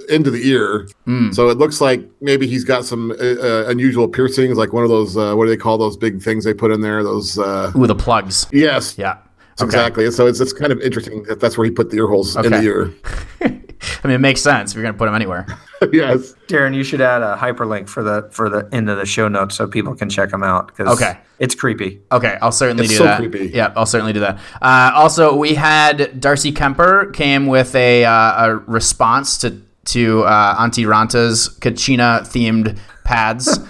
[0.09, 0.87] into the ear.
[1.07, 1.33] Mm.
[1.33, 4.89] So it looks like maybe he's got some uh, uh, unusual piercings, like one of
[4.89, 7.03] those uh, what do they call those big things they put in there?
[7.03, 7.37] Those
[7.75, 8.47] with the plugs.
[8.51, 8.97] Yes.
[8.97, 9.17] Yeah.
[9.59, 9.65] Okay.
[9.65, 10.11] Exactly.
[10.11, 12.47] So it's it's kind of interesting that that's where he put the ear holes okay.
[12.47, 12.93] in the ear.
[14.03, 15.45] I mean, it makes sense if you're going to put them anywhere.
[15.93, 19.27] yes, Darren, you should add a hyperlink for the for the end of the show
[19.27, 20.77] notes so people can check them out.
[20.79, 22.01] okay, it's creepy.
[22.11, 23.17] Okay, I'll certainly it's do so that.
[23.17, 23.51] Creepy.
[23.53, 24.39] Yeah, I'll certainly do that.
[24.61, 30.55] Uh, also, we had Darcy Kuemper came with a, uh, a response to to uh,
[30.57, 33.59] Antti Raanta's Kachina themed pads.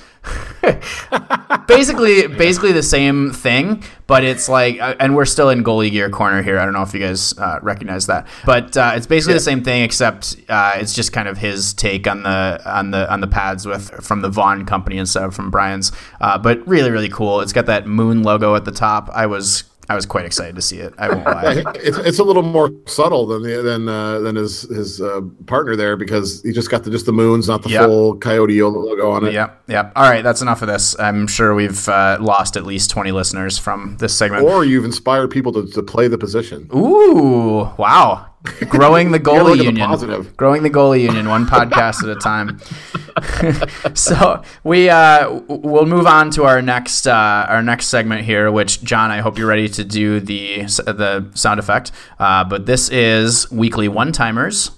[1.67, 6.09] basically, basically the same thing, but it's like, uh, and we're still in goalie gear
[6.09, 6.59] corner here.
[6.59, 9.39] I don't know if you guys uh, recognize that, but uh, it's basically yeah.
[9.39, 13.11] the same thing, except uh, it's just kind of his take on the on the
[13.11, 15.91] on the pads with from the Vaughn company instead of from Brian's.
[16.21, 17.41] Uh, but really, really cool.
[17.41, 19.09] It's got that moon logo at the top.
[19.13, 20.93] I was I was quite excited to see it.
[20.97, 21.63] I won't lie.
[21.75, 25.75] it's, it's a little more subtle than the, than uh, than his his uh, partner
[25.75, 27.85] there because he just got the just the moons, not the yep.
[27.85, 29.33] full Coyote logo on it.
[29.33, 29.91] Yep, yep.
[29.95, 30.97] All right, that's enough of this.
[30.99, 34.43] I'm sure we've uh, lost at least 20 listeners from this segment.
[34.43, 36.69] Or you've inspired people to, to play the position.
[36.73, 38.27] Ooh, wow.
[38.69, 39.87] Growing the goalie the union.
[39.87, 40.35] positive.
[40.37, 42.59] Growing the goalie union, one podcast at a time.
[43.95, 48.83] so we uh, we'll move on to our next uh, our next segment here, which
[48.83, 51.91] John, I hope you're ready to do the the sound effect.
[52.19, 54.71] Uh, but this is weekly one timers.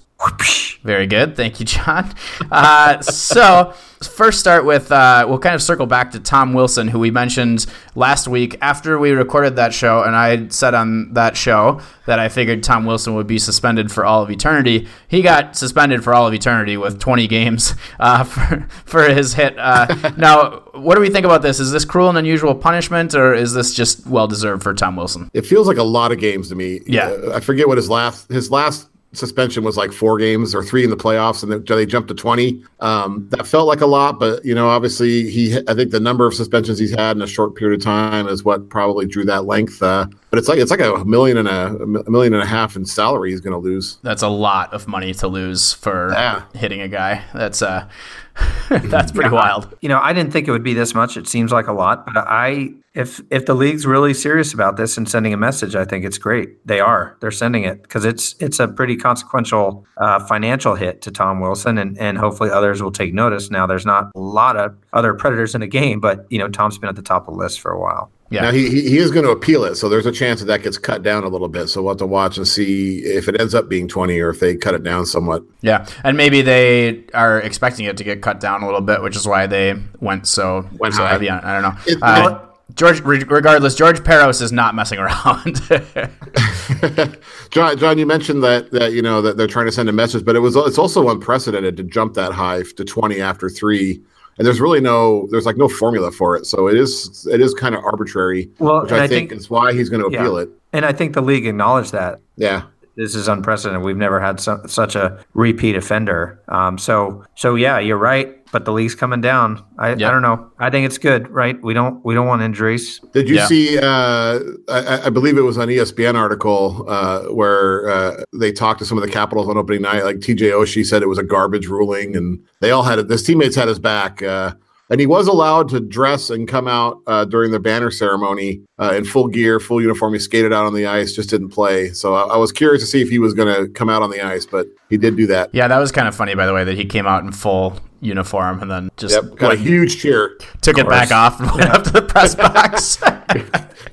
[0.82, 1.36] Very good.
[1.36, 2.14] Thank you, John.
[2.50, 6.98] Uh, so, first, start with uh, we'll kind of circle back to Tom Wilson, who
[6.98, 10.02] we mentioned last week after we recorded that show.
[10.02, 14.04] And I said on that show that I figured Tom Wilson would be suspended for
[14.04, 14.88] all of eternity.
[15.08, 19.58] He got suspended for all of eternity with 20 games uh, for, for his hit.
[19.58, 21.60] Uh, now, what do we think about this?
[21.60, 25.30] Is this cruel and unusual punishment, or is this just well deserved for Tom Wilson?
[25.34, 26.80] It feels like a lot of games to me.
[26.86, 27.08] Yeah.
[27.08, 30.84] Uh, I forget what his last his last suspension was like four games or three
[30.84, 32.62] in the playoffs, and then they jumped to twenty.
[32.80, 36.26] Um, that felt like a lot, but you know, obviously, he I think the number
[36.26, 39.46] of suspensions he's had in a short period of time is what probably drew that
[39.46, 39.82] length.
[39.82, 41.66] Uh, but it's like it's like a million and a,
[42.06, 43.98] a million and a half in salary he's going to lose.
[44.02, 46.42] That's a lot of money to lose for Yeah.
[46.54, 47.24] hitting a guy.
[47.34, 47.88] That's uh,
[48.68, 49.74] that's pretty wild.
[49.80, 51.16] You know, I didn't think it would be this much.
[51.16, 54.96] It seems like a lot, but I if if the league's really serious about this
[54.96, 56.64] and sending a message, I think it's great.
[56.66, 57.16] They are.
[57.20, 61.78] They're sending it because it's it's a pretty consequential uh, financial hit to Tom Wilson,
[61.78, 63.50] and and hopefully others will take notice.
[63.50, 66.78] Now, there's not a lot of other predators in the game, but you know, Tom's
[66.78, 68.10] been at the top of the list for a while.
[68.30, 68.42] Yeah.
[68.42, 70.62] Now he, he he is going to appeal it, so there's a chance that that
[70.62, 71.68] gets cut down a little bit.
[71.68, 74.38] So we'll have to watch and see if it ends up being 20 or if
[74.40, 75.44] they cut it down somewhat.
[75.62, 79.16] Yeah, and maybe they are expecting it to get cut down a little bit, which
[79.16, 81.10] is why they went so Went so high.
[81.12, 81.40] heavy on.
[81.42, 81.80] I don't know.
[81.86, 82.40] It- Uh,
[82.74, 85.56] George, regardless, George Parros is not messing around.
[87.50, 90.24] John, John, you mentioned that that you know that they're trying to send a message,
[90.24, 94.02] but it was it's also unprecedented to jump that high to 20 after three.
[94.38, 97.52] And there's really no there's like no formula for it, so it is it is
[97.54, 100.20] kind of arbitrary, Well, which I, I think, think- is why he's going to Yeah.
[100.20, 100.48] appeal it.
[100.72, 102.62] And I think the league acknowledged that Yeah,
[102.98, 103.82] this is unprecedented.
[103.84, 106.42] We've never had so, such a repeat offender.
[106.48, 108.34] Um, so so yeah, you're right.
[108.50, 109.62] But the league's coming down.
[109.78, 110.08] I, Yeah.
[110.08, 110.50] I don't know.
[110.58, 111.62] I think it's good, right?
[111.62, 112.98] We don't we don't want injuries.
[113.12, 113.46] Did you Yeah.
[113.46, 113.78] see?
[113.78, 118.86] Uh, I, I believe it was an ESPN article uh, where uh, they talked to
[118.86, 120.02] some of the Capitals on opening night.
[120.02, 123.08] Like TJ Oshie said, it was a garbage ruling, and they all had it.
[123.10, 124.54] His teammates had his back, uh,
[124.90, 128.94] and he was allowed to dress and come out uh, during the banner ceremony uh,
[128.96, 130.12] in full gear, full uniform.
[130.14, 131.90] He skated out on the ice, just didn't play.
[131.92, 134.10] So I, I was curious to see if he was going to come out on
[134.10, 135.50] the ice, but he did do that.
[135.52, 137.78] yeah, that was kind of funny, by the way, that he came out in full
[138.00, 140.38] uniform and then just Yep, got a huge cheer.
[140.60, 143.00] took it back off and went up to the press box.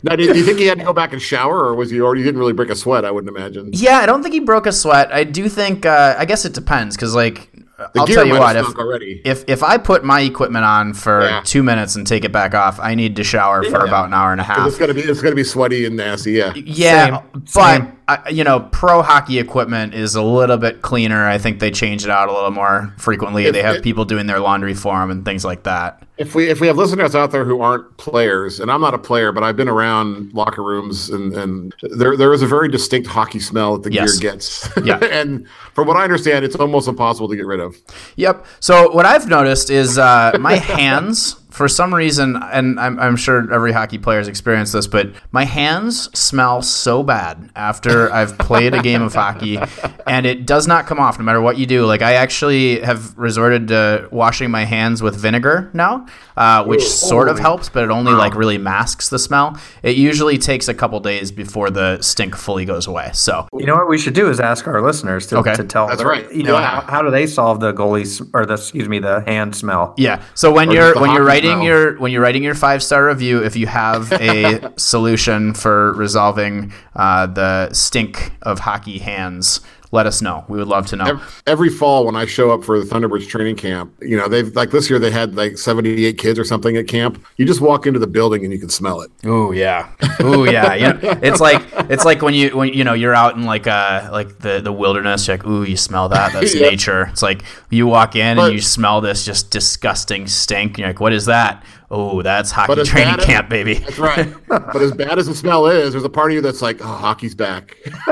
[0.04, 2.00] Now, do, do you think he had to go back and shower, or was he
[2.00, 3.04] already didn't really break a sweat?
[3.06, 3.72] I wouldn't imagine.
[3.74, 5.12] yeah, I don't think he broke a sweat.
[5.12, 5.86] I do think.
[5.86, 8.56] Uh, I guess it depends because, like, The I'll gear tell you what.
[8.56, 9.22] If already.
[9.26, 11.42] if if I put my equipment on for Yeah.
[11.44, 14.32] two minutes and take it back off, I need to shower for about an hour
[14.32, 14.66] and a half.
[14.68, 16.32] It's gonna be it's gonna be sweaty and nasty.
[16.34, 16.54] Yeah.
[16.56, 17.92] Yeah, Same, but same.
[18.08, 21.28] I, you know, pro hockey equipment is a little bit cleaner.
[21.28, 23.50] I think they change it out a little more frequently.
[23.52, 26.02] they have it- people doing their laundry for them and things like that.
[26.18, 28.98] If we if we have listeners out there who aren't players, and I'm not a
[28.98, 33.08] player, but I've been around locker rooms and and there there is a very distinct
[33.08, 34.18] hockey smell that the Yes.
[34.18, 34.70] gear gets.
[34.84, 34.98] Yeah.
[35.12, 37.76] and from what I understand, it's almost impossible to get rid of.
[38.16, 38.46] Yep.
[38.62, 43.52] So what I've noticed is uh, my hands, for some reason, and I'm, I'm sure
[43.54, 48.74] every hockey player has experienced this, but my hands smell so bad after I've played
[48.74, 49.58] a game of hockey,
[50.06, 51.86] and it does not come off no matter what you do.
[51.86, 57.30] Like I actually have resorted to washing my hands with vinegar now, uh, which sort
[57.30, 59.58] of helps, but it only like really masks the smell.
[59.82, 63.12] It usually takes a couple days before the stink fully goes away.
[63.14, 65.56] So You know what we should do is ask our listeners to, Okay.
[65.56, 65.88] to tell.
[65.88, 66.30] That's right.
[66.34, 66.82] You know Yeah.
[66.82, 69.94] how, how do they solve the goalies or the excuse me the hand smell?
[69.98, 70.22] Yeah.
[70.34, 72.84] So when Or you're just when you're hockey writing your when you're writing your five
[72.84, 79.62] star review, if you have a solution for resolving uh, the stink of hockey hands,
[79.96, 80.46] let us know.
[80.48, 81.06] We would love to know.
[81.06, 84.56] Ev- Every fall when I show up for the Thunderbirds training camp, you know, they've
[84.56, 87.24] like this year they had like 78 kids or something at camp.
[87.38, 89.10] You just walk into the building and you can smell it.
[89.26, 89.90] Oh yeah.
[90.20, 90.74] Oh yeah.
[90.74, 91.00] yeah.
[91.22, 94.40] It's like it's like when you when you know you're out in like uh like
[94.40, 95.28] the the wilderness.
[95.28, 96.34] You're like ooh you smell that.
[96.34, 96.70] That's Yeah.
[96.70, 97.08] nature.
[97.12, 100.72] It's like you walk in But- and you smell this just disgusting stink.
[100.72, 101.64] And you're like what is that?
[101.92, 103.76] Oh that's hockey But as training bad as- camp baby.
[103.76, 104.34] That's right.
[104.48, 106.86] but as bad as the smell is, there's a part of you that's like, oh,
[106.86, 107.78] hockey's back.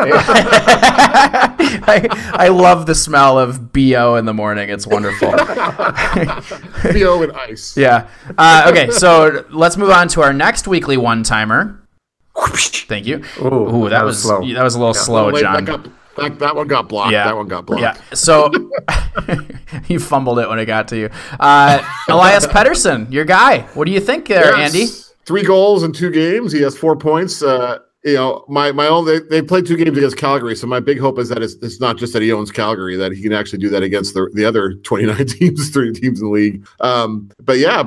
[1.86, 4.70] I, I love the smell of bo in the morning.
[4.70, 5.32] It's wonderful.
[6.92, 7.76] Theo and ice.
[7.76, 8.08] yeah.
[8.38, 11.80] Uh, okay, so let's move on to our next weekly one timer.
[12.36, 13.24] Thank you.
[13.40, 14.54] Ooh, that, that was, was slow.
[14.54, 15.94] that was a little slow, Wait, John.
[16.18, 17.12] That, that, one got blocked.
[17.12, 17.82] yeah, That one got blocked.
[17.82, 17.98] Yeah.
[18.14, 18.52] So
[19.88, 21.10] you fumbled it when it got to you.
[21.40, 23.62] Uh, Elias Pettersson, your guy.
[23.74, 24.74] What do you think there, Yes.
[24.76, 24.88] Andy?
[25.26, 26.52] Three goals in two games.
[26.52, 27.42] He has four points.
[27.42, 30.82] Uh, you know, my my own they, they played two games against Calgary, so my
[30.82, 33.32] big hope is that it's, it's not just that he owns Calgary, that he can
[33.32, 36.68] actually do that against the, the other 29 teams, three teams in the league.
[36.82, 37.82] Um, but yeah,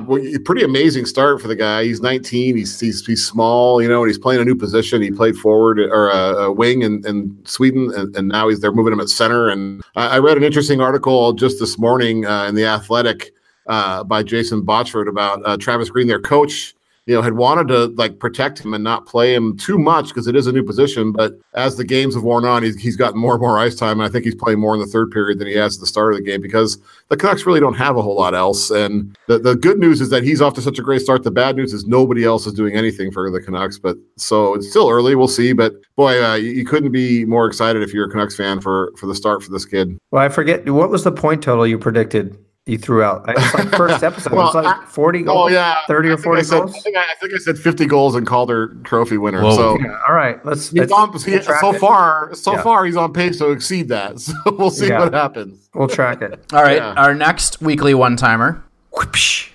[0.45, 1.85] pretty amazing start for the guy.
[1.85, 5.03] He's 19, he's he's, he's small, you know, and he's playing a new position.
[5.03, 8.73] He played forward or a, a wing in, in Sweden, and, and, now he's they're
[8.73, 9.51] moving him at center.
[9.51, 13.33] And I, I read an interesting article just this morning uh, in the Athletic
[13.67, 16.76] uh, by Jason Botchford about uh, Travis Green, their coach
[17.07, 20.27] you know, had wanted to like protect him and not play him too much because
[20.27, 21.13] it is a new position.
[21.13, 24.01] But as the games have worn on, he's, he's gotten more and more ice time.
[24.01, 25.87] And I think he's playing more in the third period than he has at the
[25.87, 28.71] start of the game because the Canucks really don't have a whole lot else.
[28.71, 31.23] And the, the good news is that he's off to such a great start.
[31.23, 33.79] The bad news is nobody else is doing anything for the Canucks.
[33.79, 35.15] But so it's still early.
[35.15, 35.53] We'll see.
[35.53, 38.93] But boy, uh, you, you couldn't be more excited if you're a Canucks fan for
[38.97, 39.97] for the start for this kid.
[40.11, 42.37] Well, I forget what was the point total you predicted
[42.67, 43.25] you threw out.
[43.29, 44.33] It's like first episode.
[44.33, 45.51] well, it was like 40 goals.
[45.51, 45.77] Oh, yeah.
[45.87, 46.75] 30 or 40 said, goals.
[46.75, 49.41] I think I, I think I, said 50 goals and Calder trophy winner.
[49.41, 49.55] Whoa.
[49.55, 50.45] So, yeah, all right.
[50.45, 51.79] Let's, let's on, he, so it.
[51.79, 52.63] far, so yeah.
[52.63, 54.17] far, he's on pace to exceed that.
[54.27, 55.01] So we'll see yeah.
[55.01, 55.69] what happens.
[55.75, 56.45] We'll track it.
[56.53, 56.81] all right.
[56.81, 58.65] Our next weekly one timer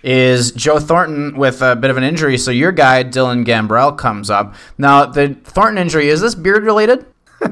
[0.03, 2.37] is Joe Thornton with a bit of an injury.
[2.37, 4.55] So your guy, Dylan Gambrell, comes up.
[4.77, 7.05] Now, the Thornton injury, is this beard related?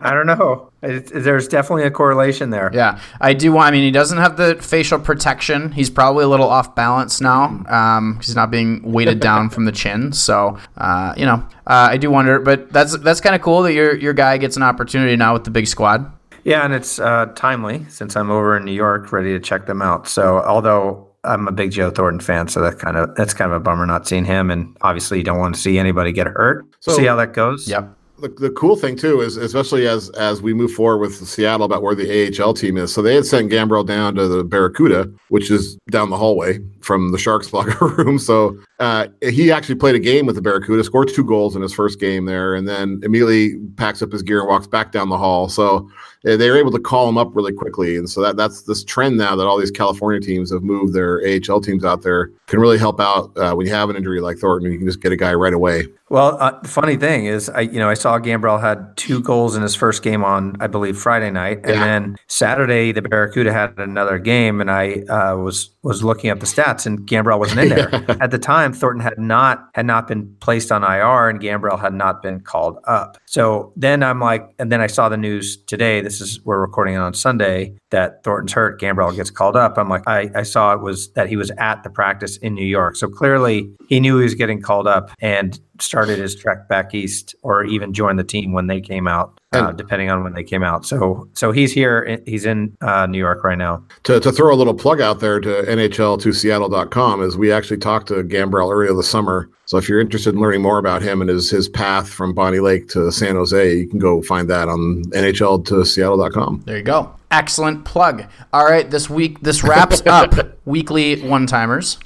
[0.00, 0.70] I don't know.
[0.82, 2.70] It, there's definitely a correlation there.
[2.72, 3.58] Yeah, I do.
[3.58, 5.72] I mean, he doesn't have the facial protection.
[5.72, 7.62] He's probably a little off balance now.
[7.68, 10.12] Um, he's not being weighted down from the chin.
[10.12, 12.38] So, uh, you know, uh, I do wonder.
[12.38, 15.44] But that's that's kind of cool that your your guy gets an opportunity now with
[15.44, 16.10] the big squad.
[16.44, 19.82] Yeah, and it's uh, timely since I'm over in New York, ready to check them
[19.82, 20.08] out.
[20.08, 23.56] So, although I'm a big Joe Thornton fan, so that kind of that's kind of
[23.58, 24.50] a bummer not seeing him.
[24.50, 26.64] And obviously, you don't want to see anybody get hurt.
[26.80, 27.68] So, see how that goes.
[27.68, 31.64] Yep the, the cool thing too is especially as as we move forward with Seattle
[31.64, 32.92] about where the AHL team is.
[32.92, 37.12] So they had sent Gambrell down to the Barracuda, which is down the hallway from
[37.12, 38.18] the Sharks locker room.
[38.18, 41.72] So uh, he actually played a game with the Barracuda, scored two goals in his
[41.72, 45.18] first game there, and then immediately packs up his gear and walks back down the
[45.18, 45.48] hall.
[45.48, 45.90] So
[46.22, 49.16] they were able to call him up really quickly, and so that that's this trend
[49.16, 52.78] now that all these California teams have moved their AHL teams out there can really
[52.78, 54.70] help out uh, when you have an injury like Thornton.
[54.70, 55.84] You can just get a guy right away.
[56.10, 59.54] Well, uh, the funny thing is, I you know I saw Gambrell had two goals
[59.54, 61.84] in his first game on I believe Friday night, and yeah.
[61.84, 66.46] then Saturday the Barracuda had another game, and I uh, was was looking at the
[66.46, 68.72] stats, and Gambrell wasn't in there at the time.
[68.72, 72.78] Thornton had not had not been placed on IR, and Gambrell had not been called
[72.86, 73.16] up.
[73.26, 76.94] So then I'm like, and then I saw the news today this is we're recording
[76.94, 78.80] it on Sunday that Thornton's hurt.
[78.80, 79.78] Gambrell gets called up.
[79.78, 82.66] I'm like, I, I saw it was that he was at the practice in New
[82.66, 82.96] York.
[82.96, 87.34] So clearly he knew he was getting called up and started his trek back east
[87.42, 89.39] or even joined the team when they came out.
[89.52, 90.86] Uh, depending on when they came out.
[90.86, 92.20] So so he's here.
[92.24, 93.82] He's in uh, New York right now.
[94.04, 97.78] To, to throw a little plug out there to NHL to Seattle.com is we actually
[97.78, 99.50] talked to Gambrell earlier this summer.
[99.64, 102.60] So if you're interested in learning more about him and his his path from Bonney
[102.60, 106.62] Lake to San Jose, you can go find that on NHL to Seattle.com.
[106.66, 107.12] There you go.
[107.32, 108.26] Excellent plug.
[108.52, 110.32] All right, this week this wraps up
[110.64, 111.98] weekly one timers.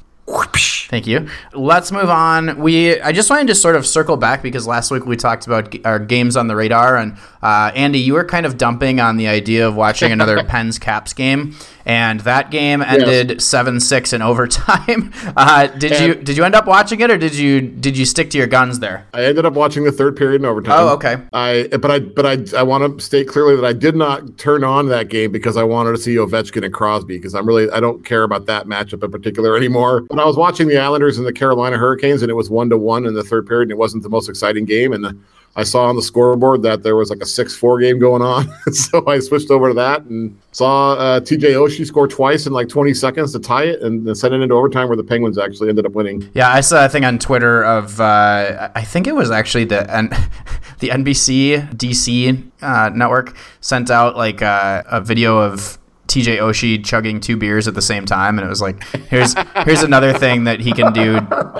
[0.89, 1.29] Thank you.
[1.53, 2.59] Let's move on.
[2.59, 5.75] We I just wanted to sort of circle back because last week we talked about
[5.85, 9.29] our games on the radar, and uh, Andy, you were kind of dumping on the
[9.29, 11.55] idea of watching another Pens Caps game,
[11.85, 13.85] and that game ended seven yes.
[13.85, 15.13] six in overtime.
[15.37, 18.05] Uh, did and you did you end up watching it, or did you did you
[18.05, 19.07] stick to your guns there?
[19.13, 20.75] I ended up watching the third period in overtime.
[20.79, 21.17] Oh, okay.
[21.33, 24.63] I but I but I I want to state clearly that I did not turn
[24.63, 27.81] on that game because I wanted to see Ovechkin and Crosby because I'm really I
[27.81, 30.03] don't care about that matchup in particular anymore.
[30.03, 32.79] But I was watching the Islanders and the Carolina Hurricanes, and it was one to
[32.79, 34.93] one in the third period, and it wasn't the most exciting game.
[34.93, 35.19] And the,
[35.57, 39.07] I saw on the scoreboard that there was like a six-four game going on, so
[39.07, 42.93] I switched over to that and saw uh, TJ Oshie score twice in like 20
[42.95, 45.87] seconds to tie it, and then send it into overtime where the Penguins actually ended
[45.87, 46.29] up winning.
[46.35, 49.83] Yeah, I saw a thing on Twitter of uh, I think it was actually the
[50.81, 57.19] the NBC DC uh, network sent out like uh, a video of TJ Oshie chugging
[57.19, 60.61] two beers at the same time, and it was like, here's here's another thing that
[60.61, 61.15] he can do.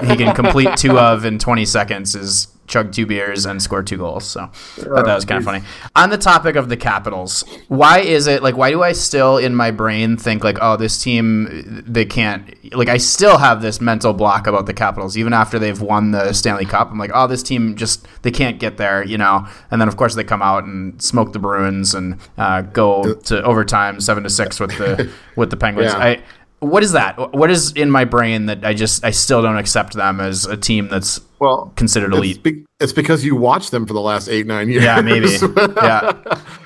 [0.07, 3.99] He can complete two of in 20 seconds is chug two beers and score two
[3.99, 4.25] goals.
[4.25, 4.51] So
[4.87, 5.63] oh, that was kind of funny.
[5.97, 9.55] On the topic of the Capitals, why is it like why do I still in
[9.55, 14.13] my brain think like oh this team they can't like I still have this mental
[14.13, 16.91] block about the Capitals even after they've won the Stanley Cup.
[16.91, 19.47] I'm like oh this team just they can't get there, you know.
[19.71, 23.43] And then of course they come out and smoke the Bruins and uh, go to
[23.43, 25.93] overtime seven to six with the with the Penguins.
[25.93, 25.99] Yeah.
[25.99, 26.23] I
[26.65, 27.35] what is that?
[27.35, 30.57] What is in my brain that I just I still don't accept them as a
[30.57, 32.43] team that's well considered elite?
[32.43, 34.83] Be, It's because you watched them for the last eight nine years.
[34.83, 35.29] Yeah, maybe.
[35.77, 36.13] yeah,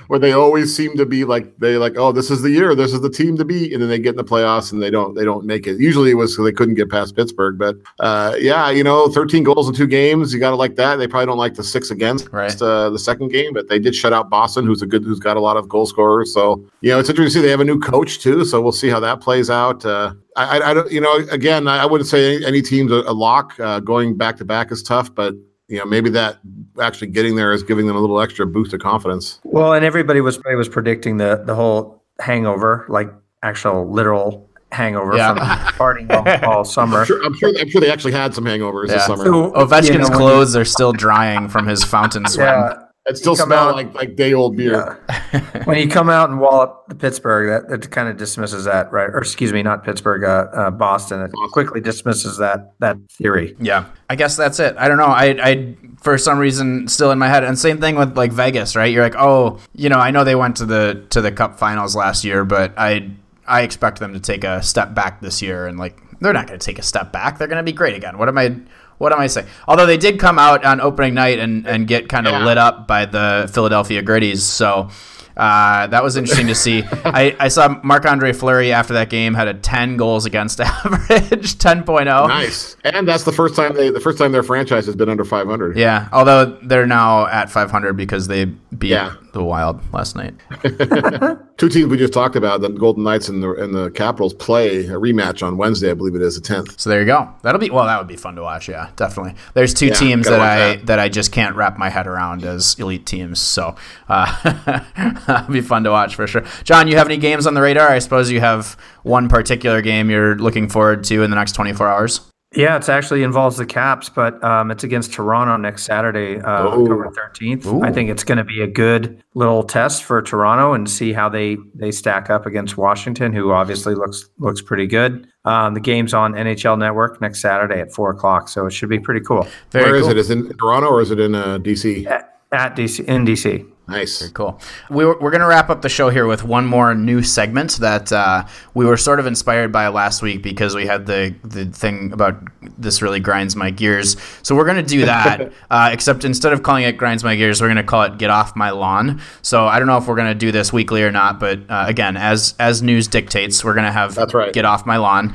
[0.06, 2.94] where they always seem to be like they like, oh, this is the year, this
[2.94, 5.14] is the team to beat, and then they get in the playoffs and they don't
[5.14, 5.78] they don't make it.
[5.78, 9.42] Usually it was because they couldn't get past Pittsburgh, but uh, yeah, you know, 13
[9.44, 10.96] goals in two games, you got to like that.
[10.96, 12.60] They probably don't like the six against Right.
[12.62, 15.36] uh, the second game, but they did shut out Boston, who's a good who's got
[15.36, 16.32] a lot of goal scorers.
[16.32, 18.46] So you know, it's interesting to see they have a new coach too.
[18.46, 19.84] So we'll see how that plays out.
[19.84, 22.92] Uh, I, I, I don't, you know, again, I I wouldn't say any, any team's
[22.92, 23.60] a, a lock.
[23.60, 25.34] Uh, going back to back is tough, but
[25.68, 26.38] you know, maybe that
[26.80, 29.38] actually getting there is giving them a little extra boost of confidence.
[29.44, 33.12] Well, and everybody was was predicting the the whole hangover, like
[33.42, 35.34] actual literal hangover Yeah.
[35.34, 37.00] from partying all, all summer.
[37.00, 37.52] I'm sure, I'm sure.
[37.58, 39.24] I'm sure they actually had some hangovers this summer.
[39.24, 42.46] So, Ovechkin's you know, clothes are still drying from his fountain swim.
[42.46, 45.00] Yeah, it still come smelled out- like like day old beer.
[45.64, 49.08] when you come out and wallop the Pittsburgh, that, that kind of dismisses that, right?
[49.08, 51.22] Or excuse me, not Pittsburgh, uh, uh, Boston.
[51.22, 53.56] It quickly dismisses that that theory.
[53.58, 54.76] Yeah, I guess that's it.
[54.78, 55.06] I don't know.
[55.06, 57.44] I, I, for some reason, still in my head.
[57.44, 58.92] And same thing with like Vegas, right?
[58.92, 61.96] You're like, oh, you know, I know they went to the to the Cup Finals
[61.96, 63.10] last year, but I,
[63.46, 66.58] I expect them to take a step back this year, and like they're not going
[66.58, 67.38] to take a step back.
[67.38, 68.18] They're going to be great again.
[68.18, 68.56] What am I?
[68.98, 69.46] What am I saying?
[69.66, 72.44] Although they did come out on opening night and, and get kind of Yeah.
[72.44, 74.90] lit up by the Philadelphia Gritties, so
[75.36, 76.82] uh, that was interesting to see.
[77.04, 81.54] I, I saw Marc Andre Fleury after that game had a 10 goals against average,
[81.58, 82.04] 10.0.
[82.28, 85.24] Nice, and that's the first time they the first time their franchise has been under
[85.24, 85.76] 500.
[85.76, 89.14] Yeah, although they're now at 500 because they beat Yeah.
[89.38, 90.34] The Wild last night.
[91.56, 94.86] Two teams we just talked about, the Golden Knights and the and the Capitals, play
[94.86, 95.90] a rematch on Wednesday.
[95.90, 96.78] I believe it is the 10th.
[96.78, 97.32] So there you go.
[97.42, 97.86] That'll be well.
[97.86, 98.68] That would be fun to watch.
[98.68, 99.34] Yeah, definitely.
[99.54, 100.86] There's two Yeah, teams that I that.
[100.86, 100.98] that.
[100.98, 103.40] I just can't wrap my head around as elite teams.
[103.40, 103.74] So
[104.08, 104.82] uh,
[105.26, 106.44] that'll be fun to watch for sure.
[106.64, 107.88] John, you have any games on the radar?
[107.88, 111.88] I suppose you have one particular game you're looking forward to in the next 24
[111.88, 112.20] hours.
[112.56, 116.68] Yeah, it's actually involves the Caps, but um, it's against Toronto next Saturday, uh, Oh.
[116.82, 117.66] October thirteenth.
[117.82, 121.28] I think it's going to be a good little test for Toronto and see how
[121.28, 125.28] they they stack up against Washington, who obviously looks looks pretty good.
[125.44, 128.98] Um, the game's on NHL Network next Saturday at four o'clock, so it should be
[128.98, 129.46] pretty cool.
[129.70, 130.10] Very Where is cool.
[130.12, 130.16] it?
[130.16, 132.06] Is it in Toronto or is it in uh, DC?
[132.06, 133.70] At, at DC in DC.
[133.88, 134.20] Nice.
[134.20, 134.60] Very Cool.
[134.90, 137.78] We were, we're going to wrap up the show here with one more new segment
[137.78, 141.64] that uh, we were sort of inspired by last week because we had the, the
[141.64, 142.36] thing about
[142.76, 144.16] this really grinds my gears.
[144.42, 147.62] So we're going to do that, uh, except instead of calling it grinds my gears,
[147.62, 149.22] we're going to call it get off my lawn.
[149.40, 151.84] So I don't know if we're going to do this weekly or not, but uh,
[151.88, 154.52] again, as as news dictates, we're going to have That's right.
[154.52, 155.34] get off my lawn.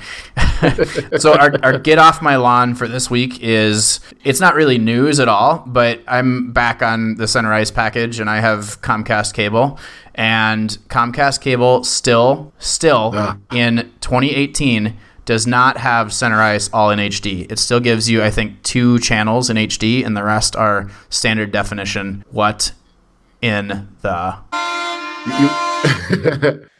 [1.18, 5.20] so our, our get off my lawn for this week is it's not really news
[5.20, 9.80] at all, but I'm back on the Center Ice package and I have Comcast cable.
[10.16, 13.38] And Comcast cable still, still Ah.
[13.52, 14.94] in 2018
[15.26, 17.48] does not have Center Ice all in HD.
[17.50, 21.52] It still gives you, I think, two channels in HD, and the rest are standard
[21.52, 22.24] definition.
[22.30, 22.74] What
[23.42, 24.36] in the
[25.26, 25.50] You,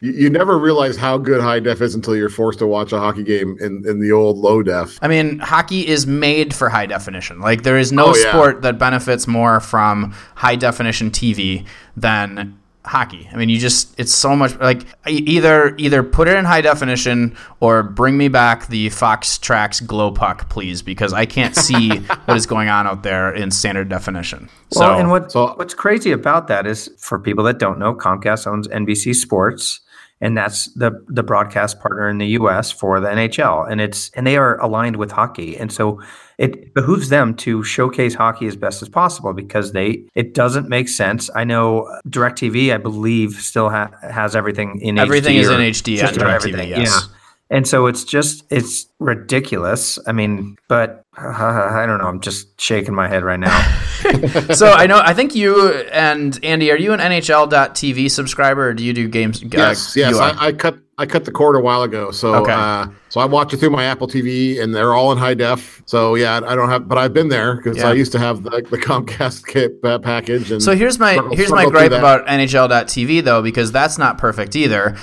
[0.00, 3.22] you, never realize how good high def is until you're forced to watch a hockey
[3.22, 4.98] game in, in the old low def.
[5.02, 7.40] I mean, hockey is made for high definition.
[7.40, 8.30] Like there is no Oh, yeah.
[8.30, 11.66] sport that benefits more from high definition TV
[11.96, 13.28] than hockey.
[13.32, 17.36] I mean, you just it's so much like either either put it in high definition
[17.60, 22.46] or bring me back the FoxTrax glow puck, please, because I can't see what is
[22.46, 24.48] going on out there in standard definition.
[24.70, 28.46] So and what so- what's crazy about that is for people that don't know, Comcast
[28.46, 29.80] owns NBC Sports,
[30.20, 32.70] and that's the the broadcast partner in the U.S.
[32.70, 36.00] for the NHL, and it's and they are aligned with hockey, and so
[36.38, 40.88] it behooves them to showcase hockey as best as possible because they it doesn't make
[40.88, 41.30] sense.
[41.34, 45.96] I know Directv, I believe, still ha- has everything in everything HD is in HD
[45.98, 46.34] just on DirecTV.
[46.34, 46.68] everything.
[46.70, 46.88] Yes.
[46.90, 47.16] Yeah.
[47.50, 49.98] And so it's just it's ridiculous.
[50.06, 52.06] I mean, but uh, I don't know.
[52.08, 53.56] I'm just shaking my head right now.
[54.54, 58.82] so I know I think you and Andy, are you an NHL.TV subscriber or do
[58.84, 59.42] you do games?
[59.42, 60.16] uh, Yes, yes.
[60.16, 62.52] I, I cut I cut the cord a while ago, so Okay.
[62.52, 65.82] uh, so I watch it through my Apple TV, and they're all in high def.
[65.86, 67.88] So yeah, I don't have, but I've been there because Yeah.
[67.90, 70.50] I used to have the, the Comcast kit uh, package.
[70.50, 72.26] And So here's my struggle- here's my gripe about.
[72.26, 74.96] NHL.TV though, because that's not perfect either.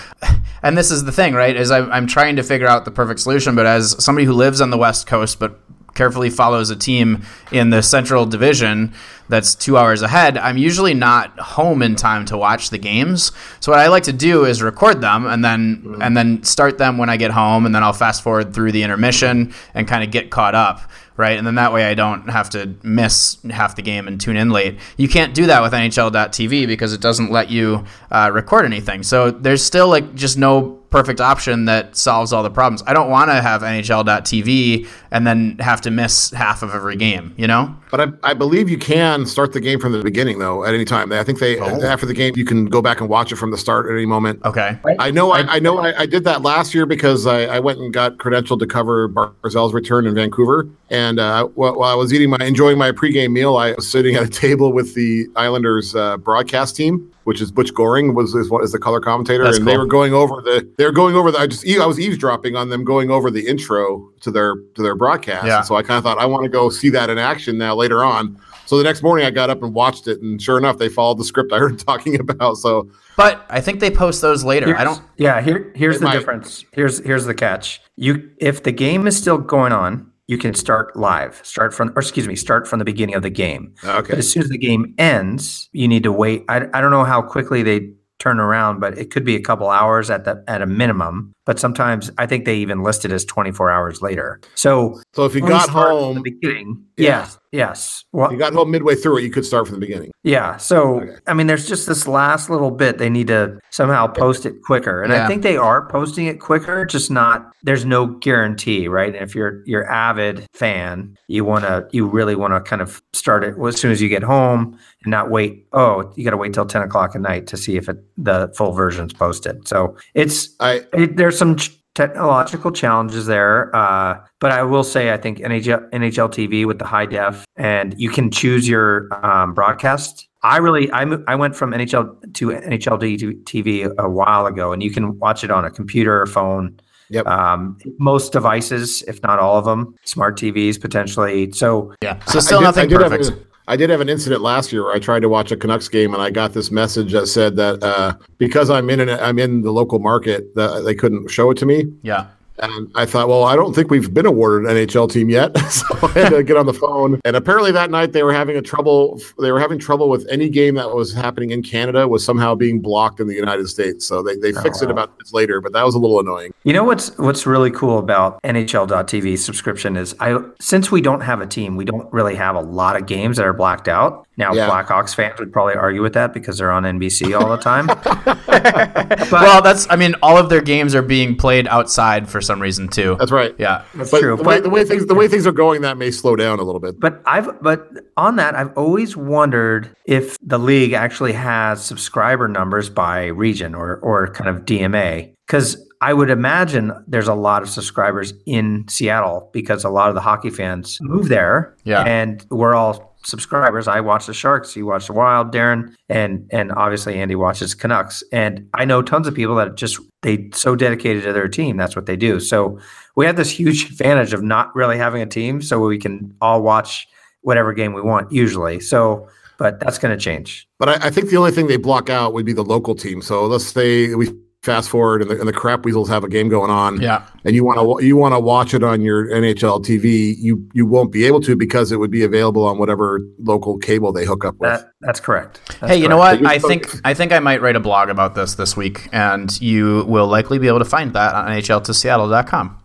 [0.61, 1.55] And this is the thing, right?
[1.55, 4.59] Is I'm, I'm trying to figure out the perfect solution, but as somebody who lives
[4.59, 5.57] on the West Coast, but
[5.93, 8.93] carefully follows a team in the Central Division
[9.29, 13.31] that's two hours ahead, I'm usually not home in time to watch the games.
[13.61, 16.97] So what I like to do is record them and then and then start them
[16.97, 20.11] when I get home, and then I'll fast forward through the intermission and kind of
[20.11, 20.81] get caught up
[21.17, 21.37] right?
[21.37, 24.49] And then that way I don't have to miss half the game and tune in
[24.49, 24.79] late.
[24.97, 29.03] You can't do that with NHL.tv because it doesn't let you uh, record anything.
[29.03, 32.83] So there's still like just no perfect option that solves all the problems.
[32.85, 37.33] I don't want to have NHL.tv and then have to miss half of every game,
[37.37, 37.75] you know?
[37.89, 40.85] But I, I believe you can start the game from the beginning though at any
[40.85, 41.11] time.
[41.11, 41.81] I think they Oh.
[41.81, 44.05] after the game you can go back and watch it from the start at any
[44.05, 44.43] moment.
[44.45, 44.77] Okay.
[44.99, 47.79] I know I, I know I, I did that last year because I, I went
[47.79, 50.67] and got credentialed to cover Barzal's return in Vancouver.
[50.89, 54.15] And uh, while, while I was eating my enjoying my pregame meal, I was sitting
[54.15, 58.49] at a table with the Islanders uh, broadcast team, which is Butch Goring was is,
[58.49, 61.15] what is the color commentator, That's and they were going over the they were going
[61.15, 64.55] over the I just I was eavesdropping on them going over the intro to their
[64.75, 65.45] to their broadcast.
[65.45, 65.61] Yeah.
[65.61, 68.03] So I kind of thought I want to go see that in action now later
[68.03, 68.39] on.
[68.65, 71.17] So the next morning I got up and watched it, and sure enough, they followed
[71.17, 72.55] the script I heard talking about.
[72.55, 74.75] So But I think they post those later.
[74.77, 75.01] I don't.
[75.17, 76.65] Yeah, here here's the might- difference.
[76.71, 77.81] Here's here's the catch.
[77.97, 81.41] You if the game is still going on, you can start live.
[81.43, 83.75] Start from or excuse me, start from the beginning of the game.
[83.83, 86.45] Ah, but okay, as soon as the game ends, you need to wait.
[86.47, 89.69] I, I don't know how quickly they turn around, but it could be a couple
[89.69, 91.33] hours at the at a minimum.
[91.51, 94.39] But sometimes I think they even list it as 24 hours later.
[94.55, 96.81] So so if you got home, the beginning.
[96.95, 97.07] Yeah.
[97.21, 98.05] Yes, yes.
[98.13, 100.11] Well, you got home midway through it, you could start from the beginning.
[100.23, 100.55] yeah.
[100.57, 101.15] So, Okay.
[101.25, 105.01] I mean, there's just this last little bit they need to somehow post it quicker.
[105.01, 105.25] And Yeah.
[105.25, 109.15] I think they are posting it quicker, just not, there's no guarantee, right?
[109.15, 113.01] And if you're, you're avid fan, you want to, you really want to kind of
[113.13, 115.65] start it as soon as you get home and not wait.
[115.73, 118.53] Oh, you got to wait till 10 o'clock at night to see if it, the
[118.55, 119.67] full version's posted.
[119.67, 125.11] So it's, I it, there's some ch- technological challenges there, uh, but I will say
[125.11, 129.53] I think NHL, NHL TV with the high def, and you can choose your um,
[129.55, 130.27] broadcast.
[130.43, 134.83] I really I, mo- I went from NHL to NHL TV a while ago, and
[134.83, 136.79] you can watch it on a computer or phone.
[137.09, 137.25] Yep.
[137.27, 141.51] Um, most devices, if not all of them, smart TVs potentially.
[141.51, 142.23] So Yeah.
[142.25, 143.29] So still I did- nothing I did have perfect.
[143.31, 145.87] a- I did have an incident last year where I tried to watch a Canucks
[145.87, 149.39] game and I got this message that said that uh, because I'm in an, I'm
[149.39, 151.85] in the local market that they couldn't show it to me.
[152.01, 152.27] yeah.
[152.61, 155.85] And I thought, well, I don't think we've been awarded an NHL team yet, so
[156.03, 157.19] I had to get on the phone.
[157.25, 159.19] And apparently that night they were having a trouble.
[159.39, 162.79] They were having trouble with any game that was happening in Canada was somehow being
[162.79, 164.05] blocked in the United States.
[164.05, 164.91] So they, they fixed it wow.
[164.91, 166.53] about minutes later, but that was a little annoying.
[166.63, 171.41] You know what's what's really cool about NHL.tv subscription is I since we don't have
[171.41, 174.27] a team, we don't really have a lot of games that are blacked out.
[174.37, 174.69] Now Yeah.
[174.69, 177.87] Blackhawks fans would probably argue with that because they're on NBC all the time.
[179.31, 179.87] well, that's.
[179.89, 183.15] I mean, all of their games are being played outside for some reason too.
[183.19, 183.55] That's right.
[183.57, 183.83] Yeah.
[183.95, 184.35] That's But true.
[184.37, 186.59] the way, But, the way things the way things are going, that may slow down
[186.59, 186.99] a little bit.
[186.99, 187.87] but I've but
[188.17, 193.97] on that, I've always wondered if the league actually has subscriber numbers by region or
[193.97, 195.33] or kind of DMA.
[195.47, 200.15] Because I would imagine there's a lot of subscribers in Seattle because a lot of
[200.15, 201.75] the hockey fans move there.
[201.83, 202.01] Yeah.
[202.03, 203.87] And we're all subscribers.
[203.87, 208.23] I watch the Sharks, you watch the Wild, Darren, and and obviously Andy watches Canucks.
[208.31, 211.77] And I know tons of people that just they so dedicated to their team.
[211.77, 212.39] That's what they do.
[212.39, 212.79] So
[213.15, 216.61] we have this huge advantage of not really having a team, so we can all
[216.61, 217.07] watch
[217.41, 218.79] whatever game we want usually.
[218.79, 220.67] So, but that's going to change.
[220.79, 223.21] But I, I think the only thing they block out would be the local team.
[223.21, 224.31] So let's say we
[224.63, 227.23] fast forward and the, and the crap weasels have a game going on, Yeah.
[227.45, 230.35] and you want to you want to watch it on your NHL TV.
[230.37, 234.11] You you won't be able to because it would be available on whatever local cable
[234.11, 234.69] they hook up with.
[234.69, 235.61] That that's correct.
[235.79, 236.45] That's Hey, you know what?
[236.45, 236.87] I think.
[237.03, 240.59] I think I might write a blog about this this week, and you will likely
[240.59, 242.77] be able to find that on nhltoseattle.com.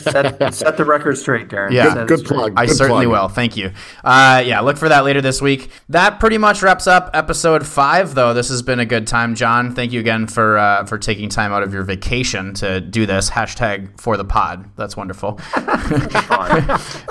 [0.00, 1.72] Set, set the record straight, Darren.
[1.72, 1.92] Yeah.
[1.92, 2.54] Set it Good plug.
[2.56, 3.22] I Good certainly plug.
[3.22, 3.28] will.
[3.28, 3.72] Thank you.
[4.04, 5.70] Uh, yeah, look for that later this week.
[5.88, 8.34] That pretty much wraps up episode five, though.
[8.34, 9.74] This has been a good time, John.
[9.74, 13.30] Thank you again for uh, for taking time out of your vacation to do this.
[13.30, 14.68] Hashtag for the pod.
[14.76, 15.40] That's wonderful.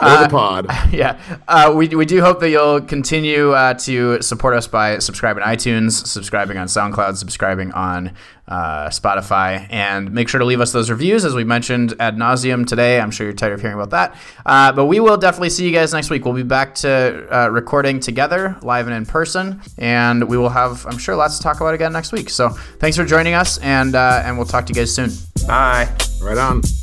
[0.02, 0.68] Or the pod.
[0.92, 5.44] yeah, uh, we, we do hope that you'll continue uh, to support us by subscribing
[5.44, 8.14] to iTunes, subscribing on SoundCloud, subscribing on
[8.50, 12.66] uh, Spotify, and make sure to leave us those reviews, as we mentioned ad nauseum
[12.66, 13.00] today.
[13.00, 14.16] I'm sure you're tired of hearing about that.
[14.46, 16.26] Uh, but we will definitely see you guys next week.
[16.26, 20.86] We'll be back to uh, recording together, live and in person, and we will have,
[20.88, 22.30] I'm sure, lots to talk about again next week.
[22.30, 25.12] So thanks for joining us, and, uh, and we'll talk to you guys soon.
[25.48, 25.88] Bye.
[26.22, 26.79] Right on.